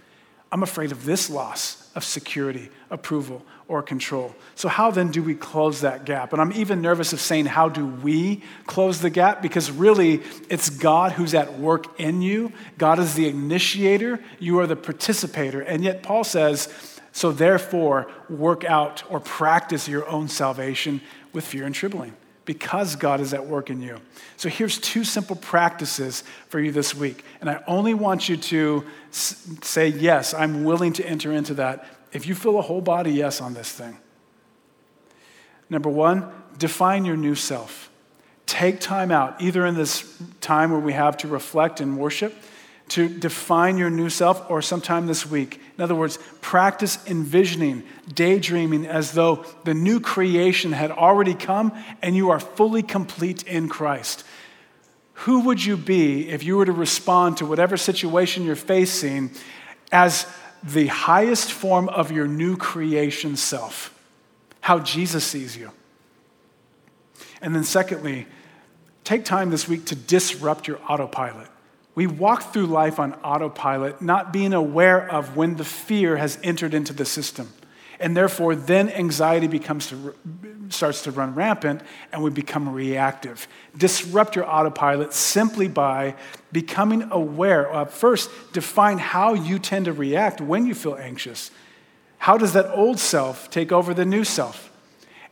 I'm 0.51 0.63
afraid 0.63 0.91
of 0.91 1.05
this 1.05 1.29
loss 1.29 1.78
of 1.95 2.03
security, 2.03 2.69
approval, 2.89 3.43
or 3.67 3.81
control. 3.81 4.35
So, 4.55 4.67
how 4.67 4.91
then 4.91 5.11
do 5.11 5.21
we 5.21 5.35
close 5.35 5.81
that 5.81 6.05
gap? 6.05 6.33
And 6.33 6.41
I'm 6.41 6.53
even 6.53 6.81
nervous 6.81 7.13
of 7.13 7.21
saying, 7.21 7.47
how 7.47 7.69
do 7.69 7.85
we 7.85 8.43
close 8.65 9.01
the 9.01 9.09
gap? 9.09 9.41
Because 9.41 9.71
really, 9.71 10.21
it's 10.49 10.69
God 10.69 11.13
who's 11.13 11.33
at 11.33 11.59
work 11.59 11.99
in 11.99 12.21
you. 12.21 12.51
God 12.77 12.99
is 12.99 13.15
the 13.15 13.27
initiator, 13.27 14.19
you 14.39 14.59
are 14.59 14.67
the 14.67 14.75
participator. 14.75 15.61
And 15.61 15.83
yet, 15.83 16.03
Paul 16.03 16.23
says, 16.23 16.67
so 17.11 17.31
therefore, 17.31 18.11
work 18.29 18.63
out 18.63 19.03
or 19.09 19.19
practice 19.19 19.87
your 19.87 20.07
own 20.07 20.27
salvation 20.27 21.01
with 21.33 21.45
fear 21.45 21.65
and 21.65 21.75
trembling 21.75 22.15
because 22.49 22.95
God 22.95 23.21
is 23.21 23.31
at 23.31 23.45
work 23.45 23.69
in 23.69 23.79
you. 23.79 24.01
So 24.35 24.49
here's 24.49 24.79
two 24.79 25.03
simple 25.03 25.35
practices 25.35 26.23
for 26.47 26.59
you 26.59 26.71
this 26.71 26.95
week. 26.95 27.23
And 27.41 27.47
I 27.47 27.61
only 27.67 27.93
want 27.93 28.27
you 28.27 28.37
to 28.37 28.83
say, 29.11 29.89
Yes, 29.89 30.33
I'm 30.33 30.63
willing 30.63 30.91
to 30.93 31.05
enter 31.05 31.31
into 31.31 31.53
that 31.53 31.85
if 32.11 32.25
you 32.25 32.33
feel 32.33 32.57
a 32.57 32.63
whole 32.63 32.81
body 32.81 33.11
yes 33.11 33.39
on 33.39 33.53
this 33.53 33.71
thing. 33.71 33.99
Number 35.69 35.91
one, 35.91 36.27
define 36.57 37.05
your 37.05 37.17
new 37.17 37.35
self. 37.35 37.91
Take 38.47 38.79
time 38.79 39.11
out, 39.11 39.39
either 39.39 39.63
in 39.67 39.75
this 39.75 40.19
time 40.41 40.71
where 40.71 40.79
we 40.79 40.93
have 40.93 41.17
to 41.17 41.27
reflect 41.27 41.79
and 41.79 41.99
worship, 41.99 42.33
to 42.87 43.07
define 43.07 43.77
your 43.77 43.91
new 43.91 44.09
self, 44.09 44.49
or 44.49 44.63
sometime 44.63 45.05
this 45.05 45.23
week. 45.23 45.61
In 45.79 45.83
other 45.83 45.95
words, 45.95 46.19
practice 46.41 46.99
envisioning, 47.07 47.85
daydreaming 48.13 48.85
as 48.85 49.13
though 49.13 49.45
the 49.63 49.73
new 49.73 50.01
creation 50.01 50.73
had 50.73 50.91
already 50.91 51.33
come 51.33 51.71
and 52.01 52.17
you 52.17 52.31
are 52.31 52.39
fully 52.41 52.83
complete 52.83 53.43
in 53.43 53.69
Christ. 53.69 54.25
Who 55.13 55.45
would 55.45 55.63
you 55.63 55.77
be 55.77 56.27
if 56.27 56.43
you 56.43 56.57
were 56.57 56.65
to 56.65 56.73
respond 56.73 57.37
to 57.37 57.45
whatever 57.45 57.77
situation 57.77 58.43
you're 58.43 58.57
facing 58.57 59.31
as 59.89 60.27
the 60.63 60.87
highest 60.87 61.53
form 61.53 61.87
of 61.87 62.11
your 62.11 62.27
new 62.27 62.57
creation 62.57 63.37
self, 63.37 63.97
how 64.59 64.79
Jesus 64.79 65.23
sees 65.23 65.55
you. 65.55 65.71
And 67.41 67.55
then, 67.55 67.63
secondly, 67.63 68.27
take 69.05 69.23
time 69.23 69.49
this 69.49 69.65
week 69.65 69.85
to 69.85 69.95
disrupt 69.95 70.67
your 70.67 70.81
autopilot. 70.89 71.47
We 71.99 72.07
walk 72.07 72.53
through 72.53 72.67
life 72.67 72.97
on 72.97 73.13
autopilot, 73.25 74.01
not 74.01 74.31
being 74.31 74.53
aware 74.53 75.05
of 75.11 75.35
when 75.35 75.57
the 75.57 75.65
fear 75.65 76.15
has 76.15 76.39
entered 76.41 76.73
into 76.73 76.93
the 76.93 77.03
system. 77.03 77.51
And 77.99 78.15
therefore, 78.15 78.55
then 78.55 78.89
anxiety 78.89 79.47
becomes 79.47 79.87
to, 79.87 80.15
starts 80.69 81.01
to 81.01 81.11
run 81.11 81.35
rampant 81.35 81.81
and 82.13 82.23
we 82.23 82.29
become 82.29 82.69
reactive. 82.69 83.49
Disrupt 83.75 84.37
your 84.37 84.49
autopilot 84.49 85.11
simply 85.11 85.67
by 85.67 86.15
becoming 86.53 87.11
aware 87.11 87.69
of 87.69 87.93
first, 87.93 88.29
define 88.53 88.97
how 88.97 89.33
you 89.33 89.59
tend 89.59 89.83
to 89.83 89.91
react 89.91 90.39
when 90.39 90.65
you 90.65 90.75
feel 90.75 90.95
anxious. 90.95 91.51
How 92.19 92.37
does 92.37 92.53
that 92.53 92.73
old 92.73 92.97
self 92.97 93.49
take 93.49 93.73
over 93.73 93.93
the 93.93 94.05
new 94.05 94.23
self? 94.23 94.71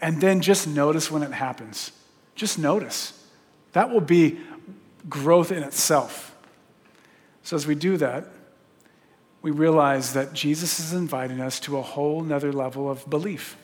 And 0.01 0.19
then 0.19 0.41
just 0.41 0.67
notice 0.67 1.09
when 1.09 1.23
it 1.23 1.31
happens. 1.31 1.93
Just 2.35 2.59
notice. 2.59 3.25
That 3.71 3.89
will 3.89 4.01
be 4.01 4.37
growth 5.07 5.53
in 5.53 5.63
itself. 5.63 6.33
So, 7.47 7.55
as 7.55 7.65
we 7.65 7.75
do 7.75 7.95
that, 7.95 8.27
we 9.41 9.51
realize 9.51 10.11
that 10.15 10.33
Jesus 10.33 10.81
is 10.81 10.91
inviting 10.91 11.39
us 11.39 11.61
to 11.61 11.77
a 11.77 11.81
whole 11.81 12.19
nother 12.19 12.51
level 12.51 12.91
of 12.91 13.09
belief, 13.09 13.55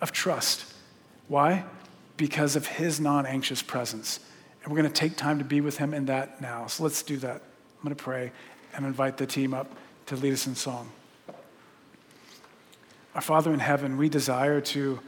of 0.00 0.10
trust. 0.10 0.64
Why? 1.28 1.62
Because 2.16 2.56
of 2.56 2.66
his 2.66 2.98
non 2.98 3.26
anxious 3.26 3.62
presence. 3.62 4.18
And 4.64 4.72
we're 4.72 4.80
going 4.80 4.92
to 4.92 5.00
take 5.00 5.16
time 5.16 5.38
to 5.38 5.44
be 5.44 5.60
with 5.60 5.78
him 5.78 5.94
in 5.94 6.06
that 6.06 6.40
now. 6.40 6.66
So 6.66 6.82
let's 6.82 7.04
do 7.04 7.18
that. 7.18 7.36
I'm 7.36 7.84
going 7.84 7.94
to 7.94 8.02
pray 8.02 8.32
and 8.74 8.84
invite 8.84 9.16
the 9.16 9.26
team 9.26 9.54
up 9.54 9.76
to 10.06 10.16
lead 10.16 10.32
us 10.32 10.48
in 10.48 10.56
song. 10.56 10.90
Our 13.14 13.22
Father 13.22 13.54
in 13.54 13.60
heaven, 13.60 13.96
we 13.96 14.08
desire 14.08 14.60
to 14.60 14.98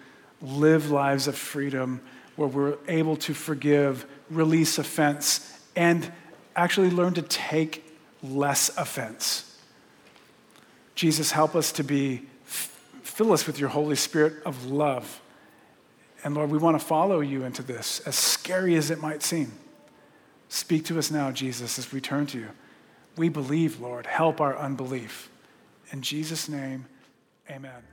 live 0.41 0.93
lives 0.93 1.27
of 1.27 1.35
freedom 1.37 2.01
where 2.37 2.49
we're 2.49 2.79
able 2.87 3.16
to 3.16 3.35
forgive, 3.35 4.07
release 4.31 4.79
offense, 4.79 5.59
and 5.75 6.12
actually 6.55 6.91
learn 6.91 7.14
to 7.14 7.23
take 7.23 7.89
less 8.23 8.77
offense. 8.77 9.59
Jesus, 10.95 11.33
help 11.33 11.57
us 11.57 11.73
to 11.73 11.83
be, 11.83 12.23
fill 13.03 13.33
us 13.33 13.47
with 13.47 13.59
your 13.59 13.68
Holy 13.70 13.97
Spirit 13.97 14.35
of 14.45 14.66
love, 14.66 15.20
And 16.25 16.35
Lord, 16.35 16.51
we 16.51 16.59
want 16.59 16.79
to 16.79 16.85
follow 16.85 17.20
you 17.20 17.45
into 17.45 17.62
this, 17.62 18.01
as 18.07 18.14
scary 18.14 18.77
as 18.77 18.91
it 18.91 19.01
might 19.01 19.23
seem. 19.23 19.53
Speak 20.49 20.85
to 20.87 20.99
us 20.99 21.11
now, 21.11 21.31
Jesus, 21.33 21.79
as 21.79 21.93
we 21.93 22.01
turn 22.01 22.27
to 22.27 22.39
you. 22.39 22.49
We 23.16 23.29
believe, 23.29 23.81
Lord. 23.81 24.07
Help 24.07 24.41
our 24.41 24.57
unbelief. 24.57 25.31
In 25.91 26.03
Jesus' 26.03 26.49
name, 26.49 26.87
amen. 27.51 27.91